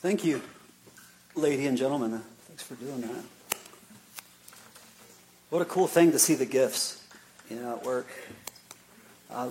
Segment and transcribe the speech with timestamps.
[0.00, 0.40] Thank you,
[1.34, 2.22] lady and gentlemen.
[2.46, 3.24] Thanks for doing that.
[5.50, 7.02] What a cool thing to see the gifts,
[7.50, 8.06] you know, at work.
[9.28, 9.48] Uh,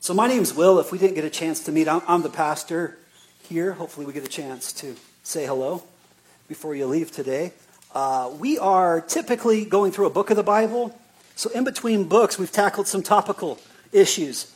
[0.00, 0.78] so my name's Will.
[0.78, 2.98] If we didn't get a chance to meet, I'm, I'm the pastor
[3.48, 3.72] here.
[3.72, 5.82] Hopefully, we get a chance to say hello
[6.46, 7.54] before you leave today.
[7.94, 10.94] Uh, we are typically going through a book of the Bible.
[11.36, 13.58] So in between books, we've tackled some topical
[13.92, 14.54] issues,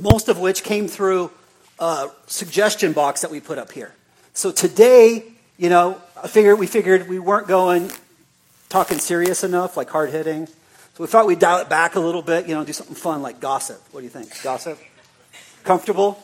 [0.00, 1.30] most of which came through
[1.78, 3.94] a suggestion box that we put up here.
[4.34, 5.24] So today,
[5.56, 7.90] you know, I figured we figured we weren't going
[8.68, 10.46] talking serious enough, like hard hitting.
[10.46, 13.22] So we thought we'd dial it back a little bit, you know, do something fun
[13.22, 13.82] like gossip.
[13.92, 14.30] What do you think?
[14.42, 14.78] Gossip?
[15.64, 16.22] Comfortable?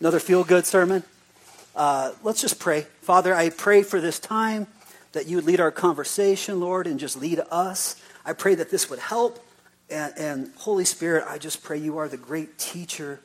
[0.00, 1.02] Another feel good sermon?
[1.74, 2.86] Uh, let's just pray.
[3.02, 4.66] Father, I pray for this time
[5.12, 8.00] that you would lead our conversation, Lord, and just lead us.
[8.24, 9.44] I pray that this would help.
[9.90, 13.20] And, and Holy Spirit, I just pray you are the great teacher.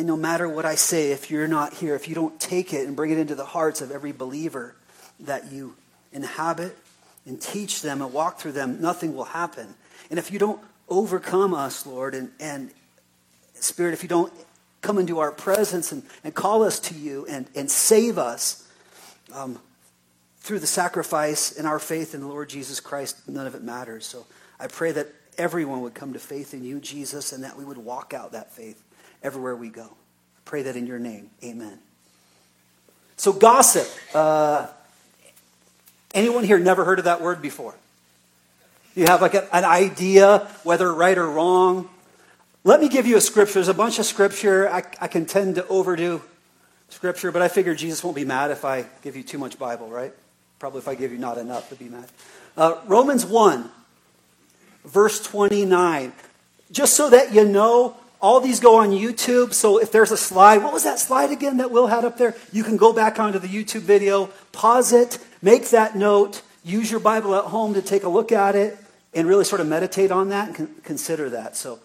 [0.00, 2.86] And no matter what I say, if you're not here, if you don't take it
[2.86, 4.74] and bring it into the hearts of every believer
[5.20, 5.76] that you
[6.10, 6.74] inhabit
[7.26, 9.74] and teach them and walk through them, nothing will happen.
[10.08, 10.58] And if you don't
[10.88, 12.70] overcome us, Lord, and, and
[13.52, 14.32] Spirit, if you don't
[14.80, 18.66] come into our presence and, and call us to you and, and save us
[19.34, 19.60] um,
[20.38, 24.06] through the sacrifice in our faith in the Lord Jesus Christ, none of it matters.
[24.06, 24.24] So
[24.58, 27.76] I pray that everyone would come to faith in you, Jesus, and that we would
[27.76, 28.82] walk out that faith
[29.22, 29.98] everywhere we go.
[30.50, 31.30] Pray that in your name.
[31.44, 31.78] Amen.
[33.16, 33.86] So, gossip.
[34.12, 34.66] Uh,
[36.12, 37.72] anyone here never heard of that word before?
[38.96, 41.88] You have like a, an idea, whether right or wrong?
[42.64, 43.54] Let me give you a scripture.
[43.54, 44.68] There's a bunch of scripture.
[44.68, 46.20] I, I can tend to overdo
[46.88, 49.88] scripture, but I figure Jesus won't be mad if I give you too much Bible,
[49.88, 50.12] right?
[50.58, 52.08] Probably if I give you not enough, he'll be mad.
[52.56, 53.70] Uh, Romans 1,
[54.84, 56.12] verse 29.
[56.72, 59.54] Just so that you know, all these go on YouTube.
[59.54, 62.36] So if there's a slide, what was that slide again that Will had up there?
[62.52, 67.00] You can go back onto the YouTube video, pause it, make that note, use your
[67.00, 68.78] Bible at home to take a look at it,
[69.14, 71.56] and really sort of meditate on that and con- consider that.
[71.56, 71.80] So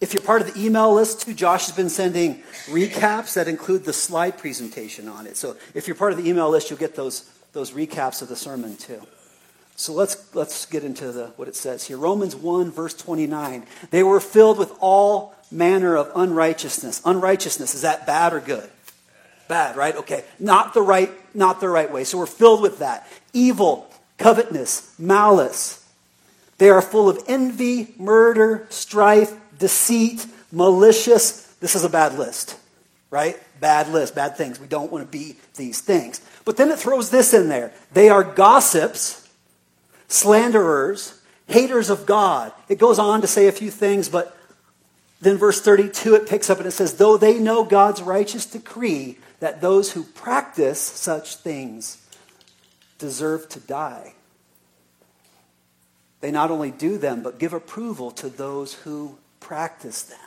[0.00, 3.84] if you're part of the email list too, Josh has been sending recaps that include
[3.84, 5.36] the slide presentation on it.
[5.36, 8.36] So if you're part of the email list, you'll get those, those recaps of the
[8.36, 9.00] sermon too.
[9.80, 11.96] So let's, let's get into the, what it says here.
[11.96, 13.64] Romans 1, verse 29.
[13.90, 17.00] They were filled with all manner of unrighteousness.
[17.02, 18.68] Unrighteousness, is that bad or good?
[19.48, 19.96] Bad, right?
[19.96, 20.24] Okay.
[20.38, 22.04] Not the right, not the right way.
[22.04, 23.08] So we're filled with that.
[23.32, 25.82] Evil, covetousness, malice.
[26.58, 31.54] They are full of envy, murder, strife, deceit, malicious.
[31.60, 32.54] This is a bad list,
[33.08, 33.38] right?
[33.60, 34.60] Bad list, bad things.
[34.60, 36.20] We don't want to be these things.
[36.44, 37.72] But then it throws this in there.
[37.94, 39.19] They are gossips,
[40.10, 42.52] slanderers, haters of God.
[42.68, 44.36] It goes on to say a few things, but
[45.20, 49.18] then verse 32 it picks up and it says, Though they know God's righteous decree
[49.38, 52.06] that those who practice such things
[52.98, 54.14] deserve to die.
[56.20, 60.18] They not only do them, but give approval to those who practice them.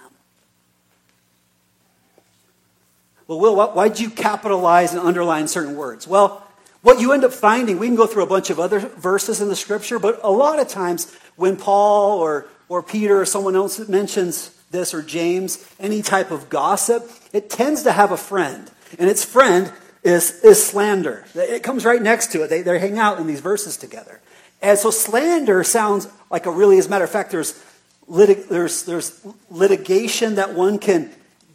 [3.27, 6.07] Well, Will, why'd you capitalize and underline certain words?
[6.07, 6.42] Well,
[6.83, 9.47] what you end up finding, we can go through a bunch of other verses in
[9.47, 13.79] the scripture, but a lot of times when Paul or, or Peter or someone else
[13.87, 18.69] mentions this or James, any type of gossip, it tends to have a friend.
[18.99, 19.71] And its friend
[20.03, 21.25] is, is slander.
[21.33, 22.49] It comes right next to it.
[22.49, 24.19] They, they hang out in these verses together.
[24.61, 27.63] And so slander sounds like a really, as a matter of fact, there's
[28.09, 31.11] litig- there's, there's litigation that one can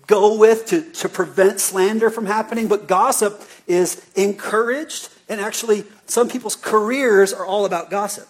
[0.07, 6.29] go with to, to prevent slander from happening, but gossip is encouraged, and actually, some
[6.29, 8.29] people's careers are all about gossip.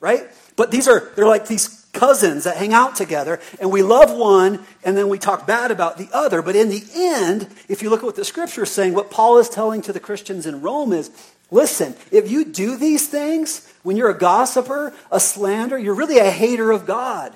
[0.00, 0.24] Right?
[0.56, 4.60] But these are, they're like these cousins that hang out together, and we love one,
[4.84, 6.42] and then we talk bad about the other.
[6.42, 9.38] But in the end, if you look at what the scripture is saying, what Paul
[9.38, 11.10] is telling to the Christians in Rome is
[11.50, 16.30] listen, if you do these things, when you're a gossiper, a slanderer, you're really a
[16.30, 17.34] hater of God.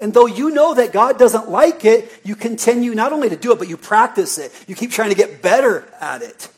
[0.00, 3.52] And though you know that God doesn't like it, you continue not only to do
[3.52, 4.52] it, but you practice it.
[4.66, 6.48] You keep trying to get better at it.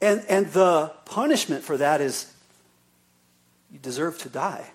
[0.00, 2.32] And, and the punishment for that is
[3.70, 4.70] you deserve to die.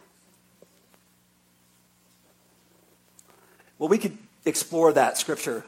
[3.77, 5.65] Well, we could explore that scripture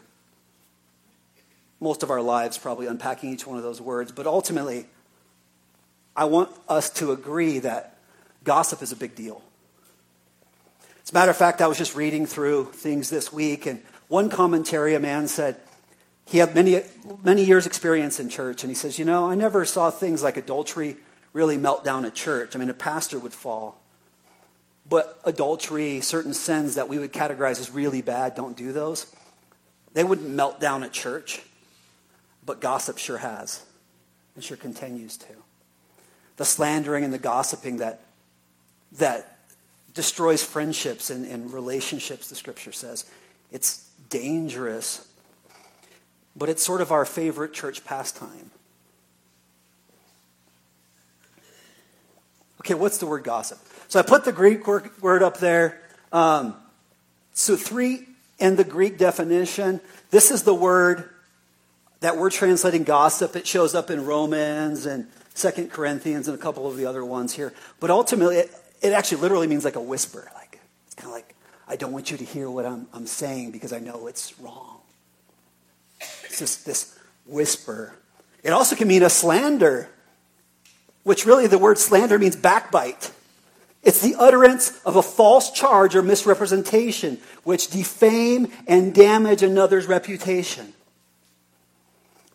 [1.79, 4.87] most of our lives, probably unpacking each one of those words, but ultimately,
[6.15, 7.97] I want us to agree that
[8.43, 9.43] gossip is a big deal.
[11.03, 14.29] As a matter of fact, I was just reading through things this week, and one
[14.29, 15.57] commentary, a man said,
[16.27, 16.81] he had many,
[17.23, 20.35] many years' experience in church, and he says, You know, I never saw things like
[20.35, 20.97] adultery
[21.31, 22.55] really melt down a church.
[22.55, 23.79] I mean, a pastor would fall.
[24.89, 29.13] But adultery, certain sins that we would categorize as really bad, don't do those.
[29.93, 31.41] They wouldn't melt down a church.
[32.45, 33.63] but gossip sure has,
[34.35, 35.33] and sure continues to.
[36.37, 37.99] The slandering and the gossiping that,
[38.93, 39.37] that
[39.93, 43.05] destroys friendships and, and relationships, the scripture says.
[43.51, 45.06] It's dangerous,
[46.37, 48.51] but it's sort of our favorite church pastime.
[52.61, 53.59] Okay, what's the word gossip?
[53.87, 55.81] So I put the Greek word up there.
[56.11, 56.55] Um,
[57.33, 58.05] so, three
[58.39, 59.79] in the Greek definition.
[60.11, 61.09] This is the word
[61.99, 63.35] that we're translating gossip.
[63.35, 67.33] It shows up in Romans and Second Corinthians and a couple of the other ones
[67.33, 67.53] here.
[67.79, 68.51] But ultimately, it,
[68.81, 70.29] it actually literally means like a whisper.
[70.35, 71.35] Like it's kind of like
[71.67, 74.76] I don't want you to hear what I'm, I'm saying because I know it's wrong.
[75.99, 77.93] It's just this whisper.
[78.43, 79.89] It also can mean a slander,
[81.03, 83.11] which really the word slander means backbite.
[83.83, 90.73] It's the utterance of a false charge or misrepresentation which defame and damage another's reputation.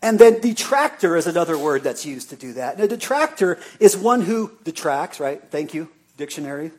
[0.02, 2.74] And then detractor is another word that's used to do that.
[2.74, 5.40] And a detractor is one who detracts, right?
[5.50, 6.72] Thank you, dictionary.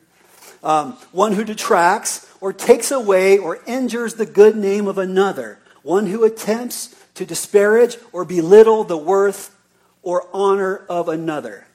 [0.62, 5.58] Um, one who detracts or takes away or injures the good name of another.
[5.84, 9.54] One who attempts to disparage or belittle the worth
[10.02, 11.66] or honor of another.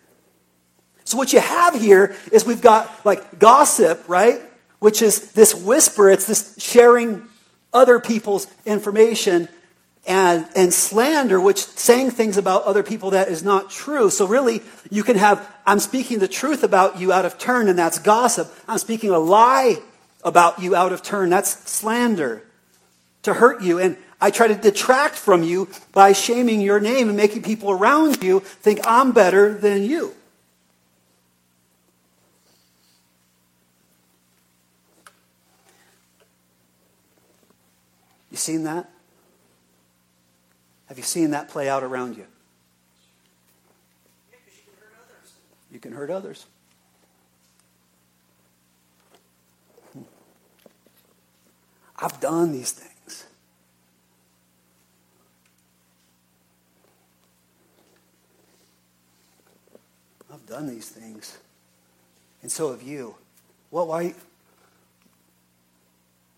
[1.05, 4.41] So what you have here is we've got like gossip, right?
[4.79, 7.27] Which is this whisper, it's this sharing
[7.71, 9.47] other people's information
[10.07, 14.09] and, and slander, which saying things about other people that is not true.
[14.09, 17.77] So really, you can have, I'm speaking the truth about you out of turn, and
[17.77, 18.51] that's gossip.
[18.67, 19.77] I'm speaking a lie
[20.23, 21.29] about you out of turn.
[21.29, 22.43] That's slander
[23.23, 23.79] to hurt you.
[23.79, 28.21] And I try to detract from you by shaming your name and making people around
[28.23, 30.13] you think I'm better than you.
[38.31, 38.89] You seen that?
[40.87, 42.25] Have you seen that play out around you?
[45.71, 46.45] You can hurt others.
[49.93, 50.01] Hmm.
[51.97, 52.88] I've done these things.
[60.39, 61.37] I've done these things.
[62.41, 63.15] And so have you.
[63.71, 64.13] Well, why,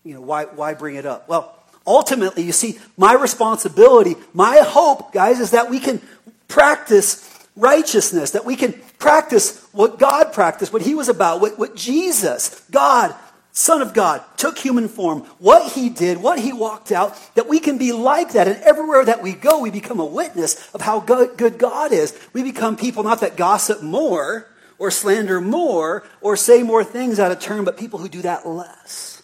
[0.04, 1.28] you know, why, why bring it up?
[1.28, 1.56] Well,
[1.86, 6.00] Ultimately, you see, my responsibility, my hope, guys, is that we can
[6.46, 11.74] practice righteousness, that we can practice what God practiced, what He was about, what, what
[11.74, 13.14] Jesus, God,
[13.54, 17.60] Son of God, took human form, what He did, what He walked out, that we
[17.60, 18.48] can be like that.
[18.48, 22.18] And everywhere that we go, we become a witness of how good, God is.
[22.32, 27.30] We become people not that gossip more or slander more or say more things out
[27.30, 29.22] of turn, but people who do that less.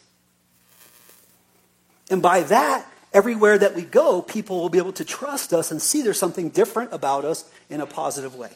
[2.10, 5.80] And by that, everywhere that we go, people will be able to trust us and
[5.80, 8.50] see there's something different about us in a positive way.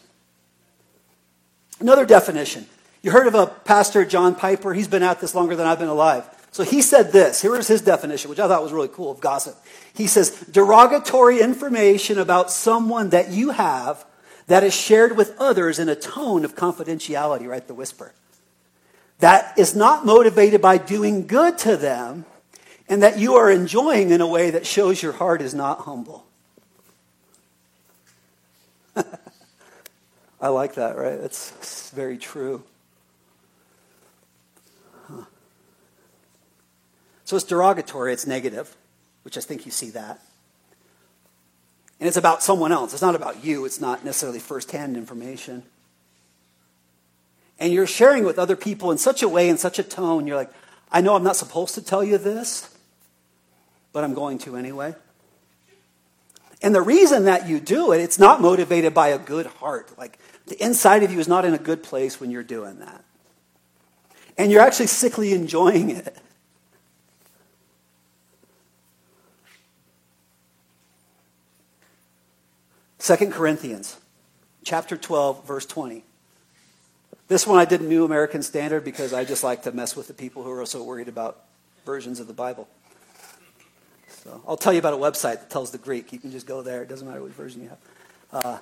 [1.81, 2.67] Another definition.
[3.03, 4.73] You heard of a pastor, John Piper.
[4.73, 6.25] He's been at this longer than I've been alive.
[6.53, 7.43] So he said this.
[7.43, 9.57] Here is his definition, which I thought was really cool of gossip.
[9.93, 14.05] He says, derogatory information about someone that you have
[14.47, 17.67] that is shared with others in a tone of confidentiality, right?
[17.67, 18.13] The whisper.
[19.19, 22.27] That is not motivated by doing good to them,
[22.89, 26.27] and that you are enjoying in a way that shows your heart is not humble.
[30.41, 31.21] I like that, right?
[31.21, 32.63] That's very true.
[37.33, 38.77] So it's derogatory, it's negative,
[39.23, 40.21] which I think you see that.
[41.99, 42.93] And it's about someone else.
[42.93, 45.63] It's not about you, it's not necessarily firsthand information.
[47.59, 50.37] And you're sharing with other people in such a way, in such a tone, you're
[50.37, 50.53] like,
[50.91, 52.69] I know I'm not supposed to tell you this,
[53.95, 54.95] but I'm going to anyway.
[56.61, 59.91] And the reason that you do it, it's not motivated by a good heart.
[59.97, 63.03] Like the inside of you is not in a good place when you're doing that.
[64.37, 66.15] And you're actually sickly enjoying it.
[73.03, 73.97] Second Corinthians
[74.63, 76.05] chapter 12 verse 20.
[77.27, 80.15] This one I did New American Standard because I just like to mess with the
[80.15, 81.41] people who are so worried about
[81.85, 82.69] versions of the Bible.
[84.07, 86.13] So I'll tell you about a website that tells the Greek.
[86.13, 86.85] You can just go there.
[86.85, 87.79] It doesn't matter which version you have.
[88.33, 88.59] Uh,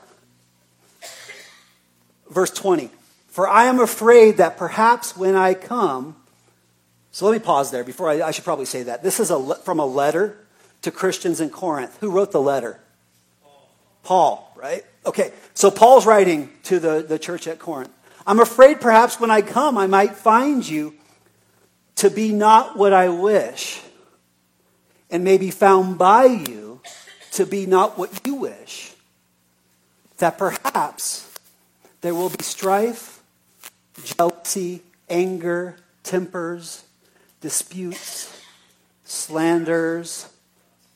[2.30, 2.88] verse 20.
[3.28, 6.16] For I am afraid that perhaps when I come,
[7.12, 9.02] so let me pause there before I, I should probably say that.
[9.02, 10.38] This is a, from a letter
[10.80, 11.98] to Christians in Corinth.
[12.00, 12.80] Who wrote the letter?
[14.02, 14.84] Paul, right?
[15.06, 17.90] Okay, so Paul's writing to the, the church at Corinth.
[18.26, 20.94] I'm afraid perhaps when I come, I might find you
[21.96, 23.80] to be not what I wish
[25.10, 26.80] and may be found by you
[27.32, 28.94] to be not what you wish.
[30.18, 31.30] That perhaps
[32.00, 33.22] there will be strife,
[34.04, 36.84] jealousy, anger, tempers,
[37.40, 38.42] disputes,
[39.04, 40.28] slanders,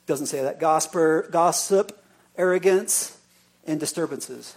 [0.07, 2.04] doesn't say that, gossip
[2.37, 3.19] arrogance,
[3.67, 4.57] and disturbances.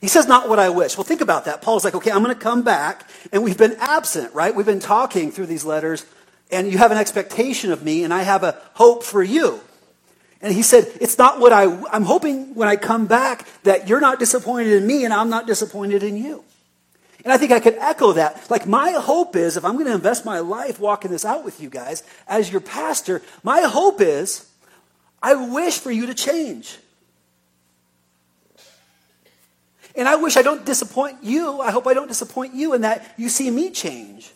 [0.00, 0.96] He says, not what I wish.
[0.96, 1.60] Well, think about that.
[1.60, 4.54] Paul's like, okay, I'm going to come back, and we've been absent, right?
[4.54, 6.06] We've been talking through these letters,
[6.50, 9.60] and you have an expectation of me, and I have a hope for you.
[10.40, 14.00] And he said, it's not what I, I'm hoping when I come back that you're
[14.00, 16.44] not disappointed in me, and I'm not disappointed in you.
[17.22, 18.50] And I think I could echo that.
[18.50, 21.60] Like, my hope is, if I'm going to invest my life walking this out with
[21.60, 24.49] you guys, as your pastor, my hope is,
[25.22, 26.78] I wish for you to change.
[29.94, 31.60] And I wish I don't disappoint you.
[31.60, 34.32] I hope I don't disappoint you in that you see me change.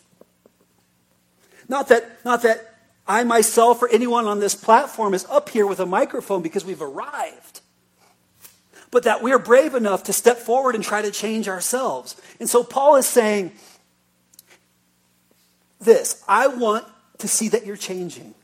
[1.69, 2.75] Not that, not that
[3.07, 6.83] I myself or anyone on this platform is up here with a microphone because we've
[6.83, 7.61] arrived,
[8.91, 12.21] but that we're brave enough to step forward and try to change ourselves.
[12.41, 13.53] And so Paul is saying
[15.81, 16.87] this I want
[17.19, 18.35] to see that you're changing.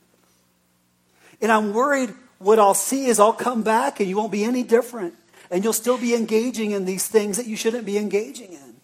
[1.42, 4.62] And I'm worried what I'll see is I'll come back and you won't be any
[4.62, 5.14] different
[5.50, 8.74] and you'll still be engaging in these things that you shouldn't be engaging in.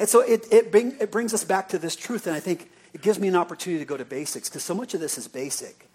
[0.00, 2.70] And so it, it, bring, it brings us back to this truth, and I think
[2.92, 5.28] it gives me an opportunity to go to basics because so much of this is
[5.28, 5.88] basic.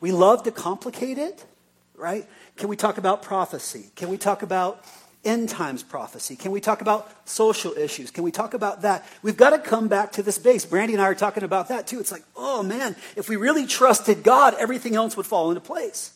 [0.00, 1.46] We love to complicate it,
[1.94, 2.26] right?
[2.56, 3.90] Can we talk about prophecy?
[3.94, 4.84] Can we talk about
[5.24, 6.36] end times prophecy?
[6.36, 8.10] Can we talk about social issues?
[8.10, 9.06] Can we talk about that?
[9.22, 10.64] We've got to come back to this base.
[10.64, 12.00] Brandy and I are talking about that too.
[12.00, 16.12] It's like, oh man, if we really trusted God, everything else would fall into place.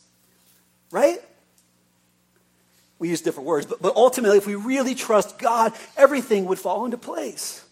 [0.91, 1.19] Right?
[2.99, 6.85] We use different words, but, but ultimately, if we really trust God, everything would fall
[6.85, 7.65] into place.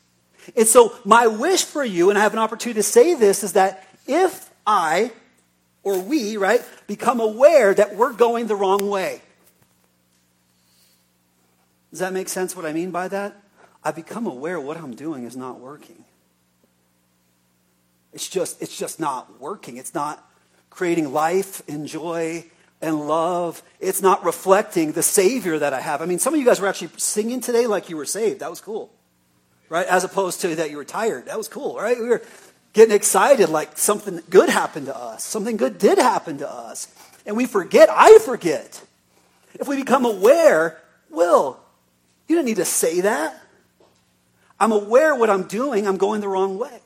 [0.58, 3.54] And so, my wish for you, and I have an opportunity to say this, is
[3.54, 5.12] that if I,
[5.84, 9.22] or we, right, become aware that we're going the wrong way,
[11.92, 13.42] does that make sense what I mean by that?
[13.84, 16.06] I become aware what I'm doing is not working.
[18.14, 19.78] It's just, it's just not working.
[19.78, 20.26] It's not
[20.70, 22.46] creating life and joy
[22.82, 23.62] and love.
[23.80, 26.02] It's not reflecting the Savior that I have.
[26.02, 28.40] I mean, some of you guys were actually singing today like you were saved.
[28.40, 28.92] That was cool.
[29.70, 29.88] Right?
[29.88, 31.26] As opposed to that you were tired.
[31.26, 31.98] That was cool, right?
[31.98, 32.22] We were
[32.74, 35.24] getting excited like something good happened to us.
[35.24, 36.88] Something good did happen to us.
[37.26, 38.82] And we forget, I forget.
[39.54, 41.60] If we become aware, Will,
[42.32, 43.38] you don't need to say that.
[44.58, 46.80] I'm aware what I'm doing, I'm going the wrong way.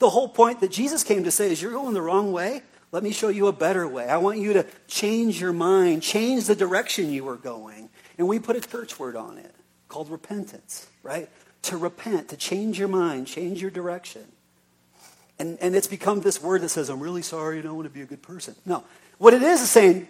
[0.00, 2.62] The whole point that Jesus came to say is you're going the wrong way.
[2.90, 4.08] Let me show you a better way.
[4.08, 7.88] I want you to change your mind, change the direction you are going.
[8.18, 9.54] And we put a church word on it
[9.88, 11.28] called repentance, right?
[11.62, 14.24] To repent, to change your mind, change your direction.
[15.38, 17.94] And, and it's become this word that says, I'm really sorry, I don't want to
[17.94, 18.56] be a good person.
[18.64, 18.82] No,
[19.18, 20.08] what it is is saying,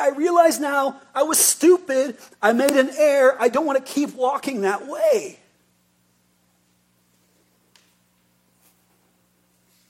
[0.00, 2.16] I realize now I was stupid.
[2.42, 3.36] I made an error.
[3.38, 5.38] I don't want to keep walking that way.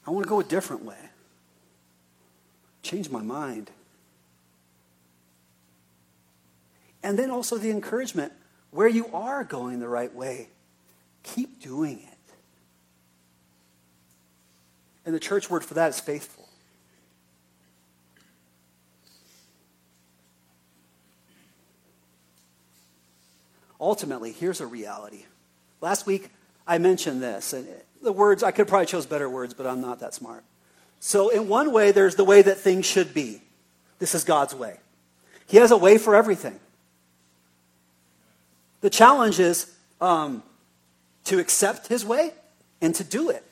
[0.06, 0.99] I want to go a different way.
[2.83, 3.71] Change my mind.
[7.02, 8.33] And then also the encouragement
[8.71, 10.49] where you are going the right way,
[11.23, 12.18] keep doing it.
[15.06, 16.44] And the church word for that is faithful.
[23.85, 25.26] Ultimately, here's a reality.
[25.81, 26.31] Last week,
[26.67, 27.69] I mentioned this, and
[28.03, 30.43] the words, I could probably chose better words, but I'm not that smart.
[31.00, 33.43] So, in one way, there's the way that things should be.
[33.99, 34.79] This is God's way.
[35.47, 36.59] He has a way for everything.
[38.81, 40.43] The challenge is um,
[41.25, 42.33] to accept His way
[42.81, 43.45] and to do it.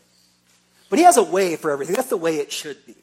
[0.89, 1.95] But He has a way for everything.
[1.95, 2.97] That's the way it should be.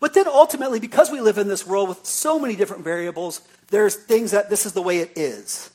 [0.00, 3.40] But then ultimately, because we live in this world with so many different variables,
[3.70, 5.71] there's things that this is the way it is.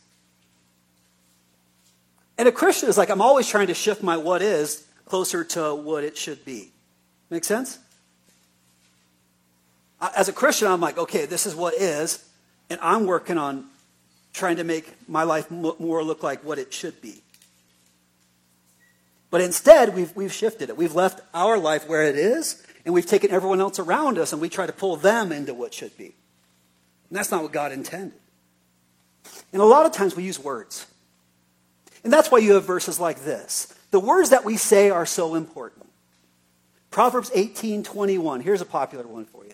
[2.38, 5.74] And a Christian is like, I'm always trying to shift my what is closer to
[5.74, 6.72] what it should be.
[7.30, 7.80] Make sense?
[10.16, 12.24] As a Christian, I'm like, okay, this is what is,
[12.70, 13.66] and I'm working on
[14.34, 17.24] trying to make my life more look like what it should be.
[19.32, 20.78] But instead, we've, we've shifted it.
[20.78, 24.42] We've left our life where it is, and we've taken everyone else around us and
[24.42, 26.16] we try to pull them into what should be.
[27.10, 28.18] And that's not what God intended.
[29.52, 30.86] And a lot of times we use words.
[32.04, 33.74] And that's why you have verses like this.
[33.92, 35.86] The words that we say are so important.
[36.92, 38.42] Proverbs 18 21.
[38.42, 39.54] Here's a popular one for you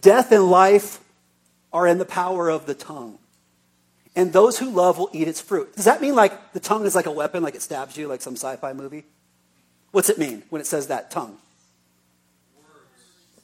[0.00, 1.00] Death and life
[1.72, 3.18] are in the power of the tongue,
[4.14, 5.74] and those who love will eat its fruit.
[5.74, 8.20] Does that mean like the tongue is like a weapon, like it stabs you, like
[8.20, 9.04] some sci fi movie?
[9.90, 11.36] What's it mean when it says that tongue?
[12.56, 12.72] Words.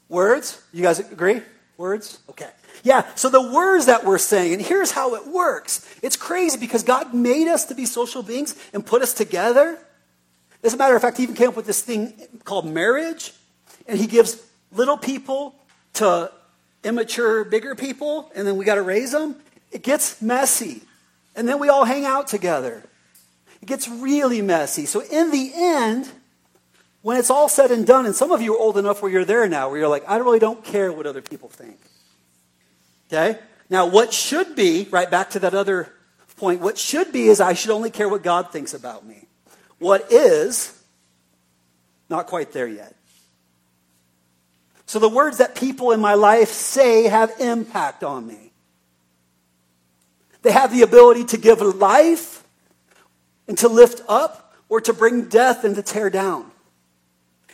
[0.08, 0.62] Words?
[0.72, 1.42] You guys agree?
[1.80, 2.18] Words?
[2.28, 2.50] Okay.
[2.82, 5.88] Yeah, so the words that we're saying, and here's how it works.
[6.02, 9.78] It's crazy because God made us to be social beings and put us together.
[10.62, 12.12] As a matter of fact, he even came up with this thing
[12.44, 13.32] called marriage,
[13.88, 15.54] and he gives little people
[15.94, 16.30] to
[16.84, 19.36] immature, bigger people, and then we got to raise them.
[19.72, 20.82] It gets messy.
[21.34, 22.82] And then we all hang out together.
[23.62, 24.84] It gets really messy.
[24.84, 26.10] So, in the end,
[27.02, 29.24] when it's all said and done, and some of you are old enough where you're
[29.24, 31.78] there now, where you're like, I really don't care what other people think.
[33.08, 33.38] Okay?
[33.70, 35.92] Now, what should be, right back to that other
[36.36, 39.26] point, what should be is I should only care what God thinks about me.
[39.78, 40.76] What is,
[42.08, 42.94] not quite there yet.
[44.86, 48.52] So the words that people in my life say have impact on me.
[50.42, 52.42] They have the ability to give life
[53.46, 56.49] and to lift up or to bring death and to tear down.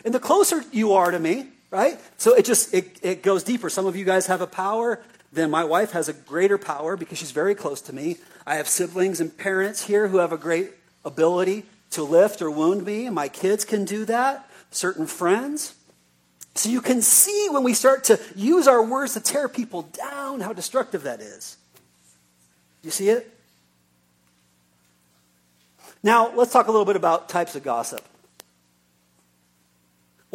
[0.07, 2.01] And the closer you are to me, right?
[2.17, 3.69] So it just it, it goes deeper.
[3.69, 5.03] Some of you guys have a power
[5.37, 8.17] then my wife has a greater power because she's very close to me.
[8.47, 10.71] I have siblings and parents here who have a great
[11.05, 15.75] ability to lift or wound me, and my kids can do that, certain friends.
[16.55, 20.41] So you can see when we start to use our words to tear people down
[20.41, 21.59] how destructive that is.
[22.83, 23.31] You see it?
[26.03, 28.03] Now, let's talk a little bit about types of gossip.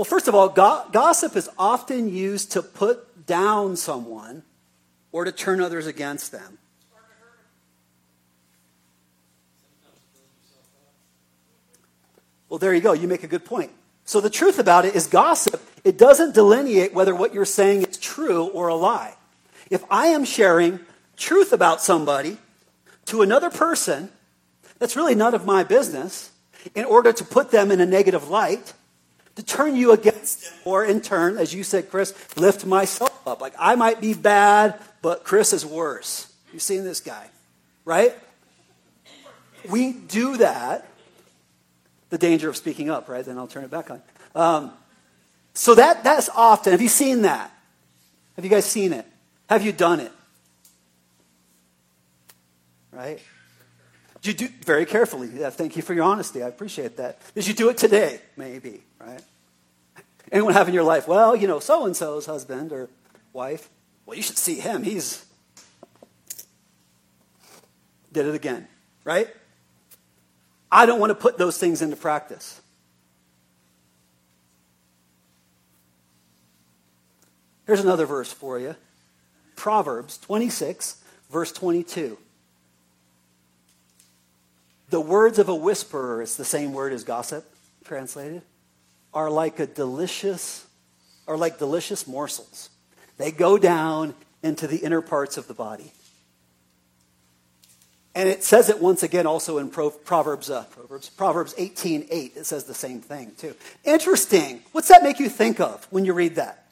[0.01, 4.41] Well, first of all, go- gossip is often used to put down someone
[5.11, 6.57] or to turn others against them.
[12.49, 12.93] Well, there you go.
[12.93, 13.69] You make a good point.
[14.05, 17.97] So the truth about it is gossip, it doesn't delineate whether what you're saying is
[17.97, 19.13] true or a lie.
[19.69, 20.79] If I am sharing
[21.15, 22.39] truth about somebody
[23.05, 24.09] to another person,
[24.79, 26.31] that's really none of my business,
[26.73, 28.73] in order to put them in a negative light,
[29.35, 33.41] to turn you against them, or in turn, as you said, Chris, lift myself up.
[33.41, 36.31] Like I might be bad, but Chris is worse.
[36.51, 37.27] You've seen this guy,
[37.85, 38.13] right?
[39.69, 40.87] We do that.
[42.09, 43.23] The danger of speaking up, right?
[43.23, 44.01] Then I'll turn it back on.
[44.35, 44.73] Um,
[45.53, 46.71] so that that's often.
[46.71, 47.51] Have you seen that?
[48.35, 49.05] Have you guys seen it?
[49.49, 50.11] Have you done it?
[52.91, 53.19] Right?
[54.21, 55.29] Did you do very carefully?
[55.33, 56.43] Yeah, thank you for your honesty.
[56.43, 57.19] I appreciate that.
[57.33, 58.21] Did you do it today?
[58.37, 59.21] Maybe, right?
[60.31, 61.07] Anyone have in your life?
[61.07, 62.89] Well, you know, so and so's husband or
[63.33, 63.69] wife.
[64.05, 64.83] Well, you should see him.
[64.83, 65.25] He's
[68.11, 68.67] did it again,
[69.03, 69.29] right?
[70.71, 72.61] I don't want to put those things into practice.
[77.65, 78.75] Here's another verse for you
[79.55, 82.17] Proverbs 26, verse 22.
[84.89, 87.45] The words of a whisperer, it's the same word as gossip
[87.85, 88.41] translated,
[89.13, 90.65] are like a delicious,
[91.27, 92.69] are like delicious morsels
[93.21, 95.93] they go down into the inner parts of the body.
[98.13, 102.33] And it says it once again also in Proverbs, uh, Proverbs, Proverbs 18, 8.
[102.35, 103.55] It says the same thing too.
[103.85, 104.61] Interesting.
[104.71, 106.65] What's that make you think of when you read that?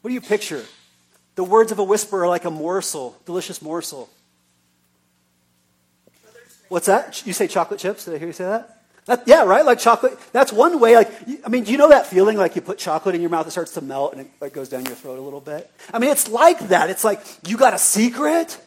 [0.00, 0.64] What do you picture?
[1.34, 4.08] The words of a whisper are like a morsel, delicious morsel.
[6.68, 7.26] What's that?
[7.26, 8.04] You say chocolate chips?
[8.04, 8.73] Did I hear you say that?
[9.06, 9.64] That, yeah, right?
[9.64, 10.18] Like chocolate.
[10.32, 10.96] That's one way.
[10.96, 11.10] Like,
[11.44, 13.50] I mean, do you know that feeling like you put chocolate in your mouth, it
[13.50, 15.70] starts to melt and it like, goes down your throat a little bit?
[15.92, 16.88] I mean, it's like that.
[16.88, 18.58] It's like, you got a secret?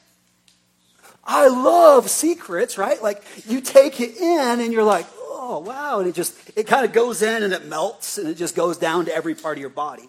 [1.24, 3.02] I love secrets, right?
[3.02, 6.00] Like, you take it in and you're like, oh, wow.
[6.00, 8.78] And it just, it kind of goes in and it melts and it just goes
[8.78, 10.08] down to every part of your body.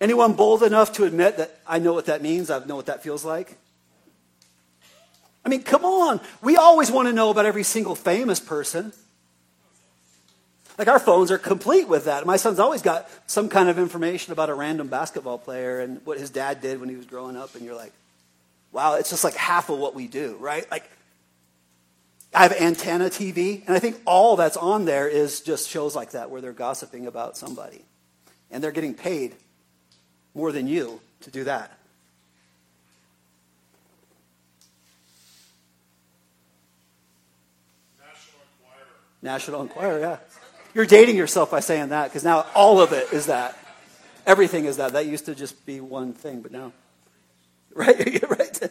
[0.00, 2.50] Anyone bold enough to admit that I know what that means?
[2.50, 3.58] I know what that feels like?
[5.46, 6.20] I mean, come on.
[6.42, 8.92] We always want to know about every single famous person.
[10.76, 12.26] Like our phones are complete with that.
[12.26, 16.18] My son's always got some kind of information about a random basketball player and what
[16.18, 17.54] his dad did when he was growing up.
[17.54, 17.92] And you're like,
[18.72, 20.68] wow, it's just like half of what we do, right?
[20.68, 20.90] Like,
[22.34, 26.10] I have antenna TV, and I think all that's on there is just shows like
[26.10, 27.82] that where they're gossiping about somebody.
[28.50, 29.36] And they're getting paid
[30.34, 31.70] more than you to do that.
[39.26, 40.16] National Enquirer, yeah.
[40.72, 43.58] You're dating yourself by saying that because now all of it is that.
[44.26, 44.92] Everything is that.
[44.92, 46.72] That used to just be one thing, but now.
[47.76, 48.22] Right?
[48.30, 48.70] right?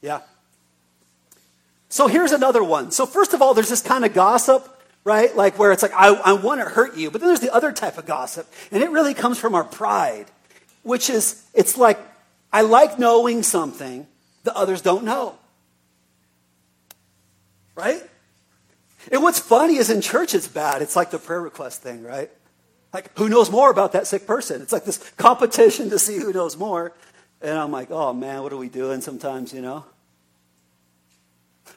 [0.00, 0.20] Yeah.
[1.88, 2.92] So here's another one.
[2.92, 4.68] So, first of all, there's this kind of gossip,
[5.02, 5.34] right?
[5.34, 7.10] Like where it's like, I, I want to hurt you.
[7.10, 8.46] But then there's the other type of gossip.
[8.70, 10.26] And it really comes from our pride,
[10.84, 11.98] which is, it's like,
[12.52, 14.06] I like knowing something
[14.44, 15.34] that others don't know.
[17.74, 18.02] Right?
[19.10, 20.82] And what's funny is in church it's bad.
[20.82, 22.30] It's like the prayer request thing, right?
[22.92, 24.60] Like, who knows more about that sick person?
[24.62, 26.92] It's like this competition to see who knows more.
[27.40, 29.84] And I'm like, oh man, what are we doing sometimes, you know?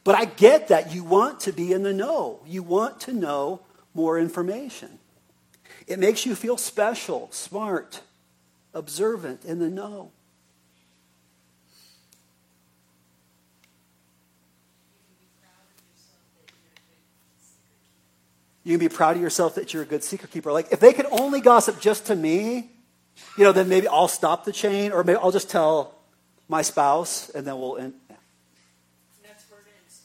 [0.04, 2.42] But I get that you want to be in the know.
[2.46, 3.62] You want to know
[3.94, 5.00] more information.
[5.88, 8.02] It makes you feel special, smart,
[8.74, 10.12] observant, in the know.
[18.64, 20.52] You can be proud of yourself that you're a good secret keeper.
[20.52, 22.70] Like, if they could only gossip just to me,
[23.38, 25.96] you know, then maybe I'll stop the chain, or maybe I'll just tell
[26.48, 27.78] my spouse, and then we'll.
[27.78, 27.94] End.
[29.24, 30.02] That's where it is.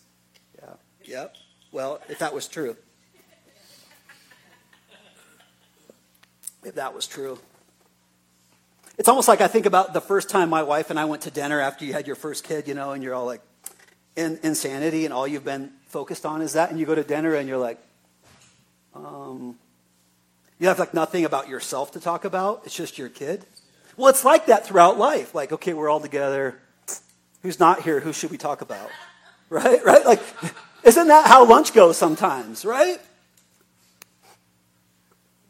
[1.09, 1.21] Yeah.
[1.21, 1.37] Yep.
[1.71, 2.77] Well, if that was true.
[6.65, 7.39] if that was true.
[8.99, 11.31] It's almost like I think about the first time my wife and I went to
[11.31, 13.41] dinner after you had your first kid, you know, and you're all like
[14.17, 17.35] in insanity, and all you've been focused on is that, and you go to dinner
[17.35, 17.79] and you're like,
[19.07, 19.59] um,
[20.59, 22.63] you have like nothing about yourself to talk about.
[22.65, 23.45] It's just your kid.
[23.97, 25.35] Well, it's like that throughout life.
[25.35, 26.61] Like, okay, we're all together.
[27.43, 28.01] Who's not here?
[28.01, 28.91] Who should we talk about?
[29.51, 29.83] Right?
[29.83, 30.05] Right?
[30.05, 30.21] Like,
[30.85, 32.67] isn't that how lunch goes sometimes?
[32.67, 33.01] Right?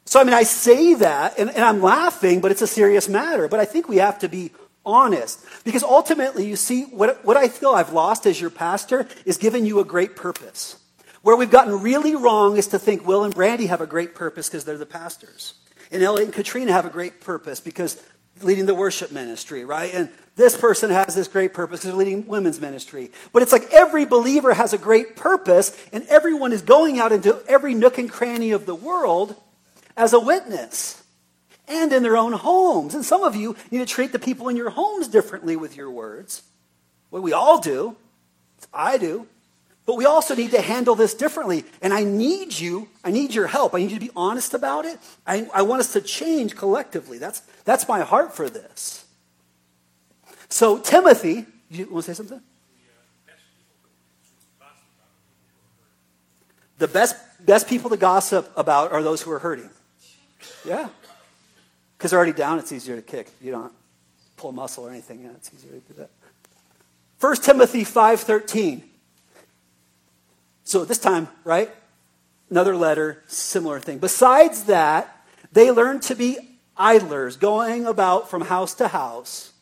[0.05, 3.49] So, I mean, I say that and, and I'm laughing, but it's a serious matter.
[3.49, 4.53] But I think we have to be
[4.87, 5.45] honest.
[5.65, 9.67] Because ultimately, you see, what, what I feel I've lost as your pastor is giving
[9.67, 10.79] you a great purpose.
[11.23, 14.49] Where we've gotten really wrong is to think Will and Brandy have a great purpose
[14.49, 15.55] because they're the pastors.
[15.91, 18.03] And Elliot and Katrina have a great purpose because
[18.43, 19.93] leading the worship ministry, right?
[19.93, 23.11] And this person has this great purpose because leading women's ministry.
[23.33, 27.43] But it's like every believer has a great purpose, and everyone is going out into
[27.49, 29.35] every nook and cranny of the world
[29.97, 31.03] as a witness
[31.67, 32.95] and in their own homes.
[32.95, 35.91] And some of you need to treat the people in your homes differently with your
[35.91, 36.43] words.
[37.11, 37.97] Well, we all do.
[38.73, 39.27] I do.
[39.89, 41.65] But we also need to handle this differently.
[41.81, 43.75] And I need you, I need your help.
[43.75, 44.99] I need you to be honest about it.
[45.27, 47.17] I, I want us to change collectively.
[47.17, 49.07] That's, that's my heart for this.
[50.51, 52.43] So, Timothy, you want to say something?
[56.77, 59.71] The best, best people to gossip about are those who are hurting.
[60.67, 60.91] Yeah.
[61.97, 63.31] Because they're already down, it's easier to kick.
[63.41, 63.73] You don't
[64.37, 65.23] pull a muscle or anything.
[65.23, 66.11] Yeah, it's easier to do that.
[67.21, 68.83] 1 Timothy 5.13.
[70.69, 71.71] So this time, right?
[72.51, 73.97] Another letter, similar thing.
[73.97, 76.37] Besides that, they learned to be
[76.77, 79.53] idlers, going about from house to house.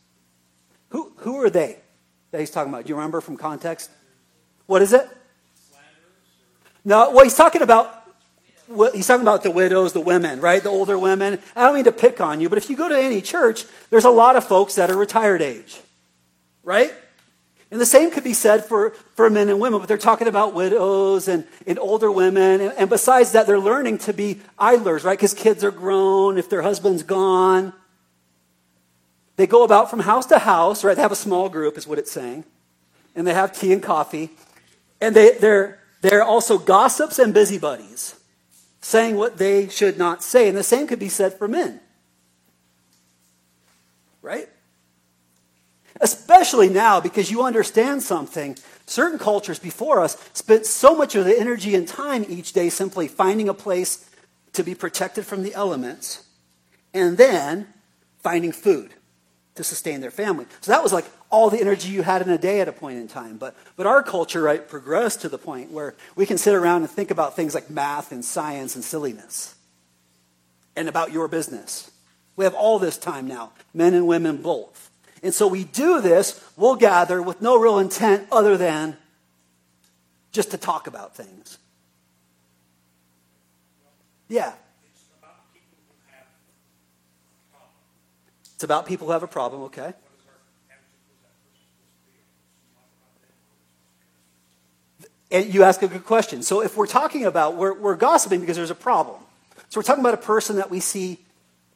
[0.89, 1.77] Who, who are they
[2.31, 2.83] that he's talking about?
[2.83, 3.89] Do you remember from context?
[4.65, 5.07] What is it?
[5.69, 5.87] Slanders.
[6.83, 7.93] No, well, he's talking about
[8.93, 10.61] he's talking about the widows, the women, right?
[10.61, 11.39] The older women.
[11.55, 14.03] I don't mean to pick on you, but if you go to any church, there's
[14.03, 15.79] a lot of folks that are retired age,
[16.65, 16.93] right?
[17.69, 20.53] And the same could be said for, for men and women, but they're talking about
[20.53, 22.61] widows and, and older women.
[22.61, 25.17] And, and besides that, they're learning to be idlers, right?
[25.17, 27.73] Because kids are grown, if their husband's gone.
[29.35, 30.95] They go about from house to house, right?
[30.95, 32.45] They have a small group, is what it's saying.
[33.15, 34.31] And they have tea and coffee.
[35.01, 38.15] And they, they're, they're also gossips and busybodies,
[38.79, 40.47] saying what they should not say.
[40.47, 41.81] And the same could be said for men.
[44.21, 44.47] Right?
[45.99, 48.57] Especially now, because you understand something.
[48.85, 53.07] Certain cultures before us spent so much of the energy and time each day simply
[53.07, 54.09] finding a place
[54.53, 56.25] to be protected from the elements
[56.93, 57.67] and then
[58.19, 58.93] finding food
[59.55, 60.45] to sustain their family.
[60.61, 62.97] So that was like all the energy you had in a day at a point
[62.97, 63.37] in time.
[63.37, 66.89] But, but our culture, right, progressed to the point where we can sit around and
[66.89, 69.55] think about things like math and science and silliness
[70.75, 71.91] and about your business.
[72.35, 74.86] We have all this time now, men and women both.
[75.27, 78.95] And so we do this, we'll gather with no real intent other than
[80.31, 81.57] just to talk about things.
[84.29, 84.53] Yeah.
[88.55, 89.93] It's about people who have a problem, okay?
[95.29, 96.41] And you ask a good question.
[96.41, 99.19] So if we're talking about, we're, we're gossiping because there's a problem.
[99.67, 101.19] So we're talking about a person that we see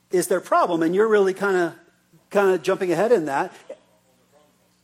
[0.10, 1.74] is their problem, and you're really kind of
[2.32, 3.54] kind of jumping ahead in that.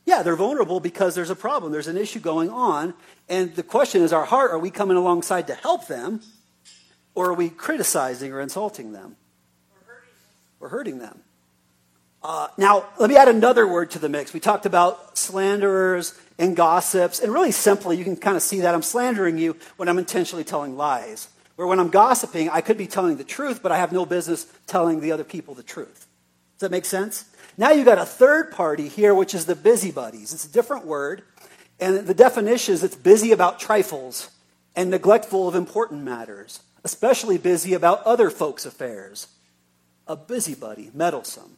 [0.04, 2.94] Yeah, they're vulnerable because there's a problem, there's an issue going on.
[3.28, 6.20] And the question is our heart, are we coming alongside to help them?
[7.14, 9.16] Or are we criticizing or insulting them?
[10.60, 11.20] We're hurting them.
[12.22, 14.32] Uh, now, let me add another word to the mix.
[14.32, 17.20] We talked about slanderers and gossips.
[17.20, 20.44] And really simply, you can kind of see that I'm slandering you when I'm intentionally
[20.44, 21.28] telling lies.
[21.56, 24.46] Where when I'm gossiping, I could be telling the truth, but I have no business
[24.66, 26.06] telling the other people the truth.
[26.56, 27.24] Does that make sense?
[27.58, 30.32] Now you've got a third party here, which is the busybodies.
[30.32, 31.22] It's a different word.
[31.80, 34.30] And the definition is it's busy about trifles
[34.76, 39.26] and neglectful of important matters, especially busy about other folks' affairs.
[40.06, 41.56] A busybody, meddlesome.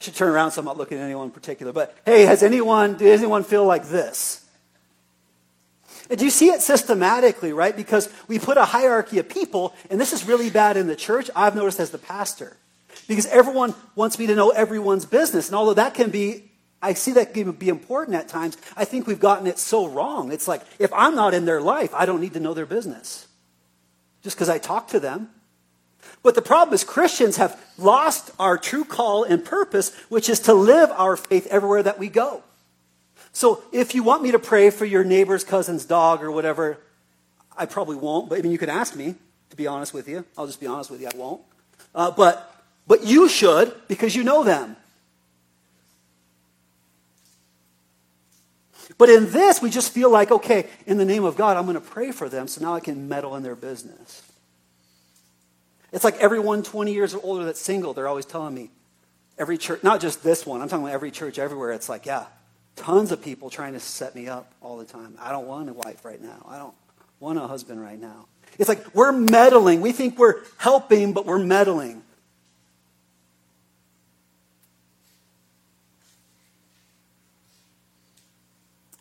[0.00, 1.72] I should turn around so I'm not looking at anyone in particular.
[1.72, 4.40] But hey, has anyone, does anyone feel like this?
[6.08, 7.76] And do you see it systematically, right?
[7.76, 11.30] Because we put a hierarchy of people, and this is really bad in the church,
[11.36, 12.56] I've noticed as the pastor.
[13.06, 15.48] Because everyone wants me to know everyone's business.
[15.48, 19.06] And although that can be, I see that can be important at times, I think
[19.06, 20.32] we've gotten it so wrong.
[20.32, 23.26] It's like, if I'm not in their life, I don't need to know their business.
[24.22, 25.30] Just because I talk to them.
[26.22, 30.54] But the problem is, Christians have lost our true call and purpose, which is to
[30.54, 32.42] live our faith everywhere that we go.
[33.32, 36.78] So if you want me to pray for your neighbor's cousin's dog or whatever,
[37.56, 38.28] I probably won't.
[38.28, 39.16] But I mean, you can ask me,
[39.50, 40.24] to be honest with you.
[40.38, 41.42] I'll just be honest with you, I won't.
[41.94, 42.53] Uh, but,
[42.86, 44.76] but you should because you know them.
[48.96, 51.74] But in this, we just feel like, okay, in the name of God, I'm going
[51.74, 54.22] to pray for them so now I can meddle in their business.
[55.90, 58.70] It's like everyone 20 years or older that's single, they're always telling me,
[59.36, 61.72] every church, not just this one, I'm talking about every church everywhere.
[61.72, 62.26] It's like, yeah,
[62.76, 65.16] Tons of people trying to set me up all the time.
[65.20, 66.44] I don't want a wife right now.
[66.48, 66.74] I don't
[67.20, 68.26] want a husband right now.
[68.58, 69.80] It's like we're meddling.
[69.80, 72.02] We think we're helping, but we're meddling.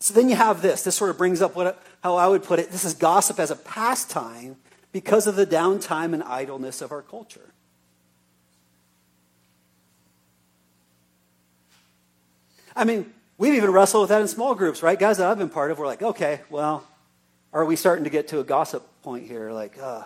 [0.03, 0.83] So then you have this.
[0.83, 2.71] This sort of brings up what, how I would put it.
[2.71, 4.57] This is gossip as a pastime
[4.91, 7.53] because of the downtime and idleness of our culture.
[12.75, 14.97] I mean, We've even wrestled with that in small groups, right?
[14.97, 16.87] Guys that I've been part of, we're like, okay, well,
[17.51, 19.51] are we starting to get to a gossip point here?
[19.51, 20.03] Like, uh,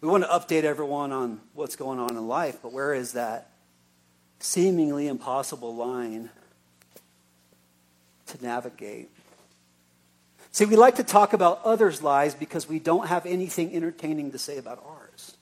[0.00, 3.50] we want to update everyone on what's going on in life, but where is that
[4.40, 6.30] seemingly impossible line
[8.28, 9.10] to navigate?
[10.50, 14.38] See, we like to talk about others' lives because we don't have anything entertaining to
[14.38, 15.36] say about ours.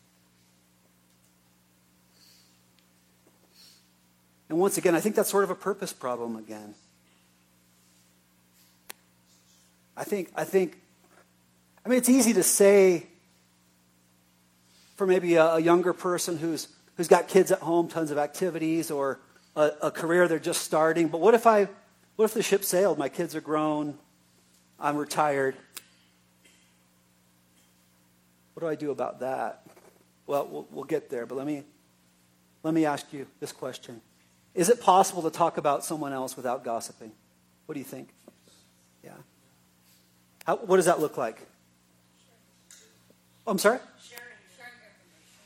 [4.49, 6.75] And once again, I think that's sort of a purpose problem again.
[9.97, 10.77] I think, I think,
[11.85, 13.07] I mean, it's easy to say
[14.97, 18.91] for maybe a, a younger person who's, who's got kids at home, tons of activities,
[18.91, 19.21] or
[19.55, 21.09] a, a career they're just starting.
[21.09, 21.69] But what if I,
[22.17, 22.99] what if the ship sailed?
[22.99, 23.99] My kids are grown.
[24.81, 25.55] I'm retired.
[28.55, 29.67] What do I do about that?
[30.27, 31.63] Well, we'll, get there, but let me,
[32.63, 34.01] let me ask you this question.
[34.55, 37.13] Is it possible to talk about someone else without gossiping?
[37.67, 38.09] What do you think?
[39.05, 39.11] Yeah.
[40.45, 41.39] How, what does that look like?
[43.47, 43.79] Oh, I'm sorry?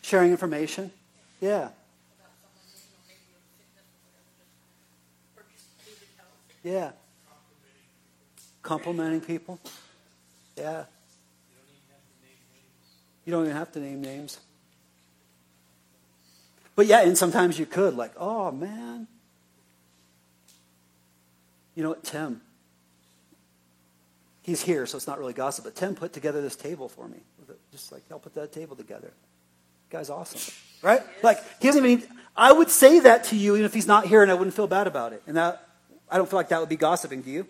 [0.03, 0.91] Sharing information.
[1.41, 1.71] Yeah.
[6.63, 6.93] Yeah.
[8.63, 9.59] Complimenting people.
[10.57, 10.85] Yeah.
[13.25, 14.41] You don't even have to name names.
[16.75, 19.07] But yeah, and sometimes you could, like, oh man.
[21.75, 22.41] You know what, Tim?
[24.43, 27.19] He's here, so it's not really gossip, but Tim put together this table for me.
[27.71, 29.13] Just like, help put that table together.
[29.91, 30.55] guy's awesome.
[30.83, 31.03] Right?
[31.23, 34.23] Like, he doesn't even, I would say that to you even if he's not here
[34.23, 35.23] and I wouldn't feel bad about it.
[35.27, 35.70] And that,
[36.11, 37.47] I don't feel like that would be gossiping, do you?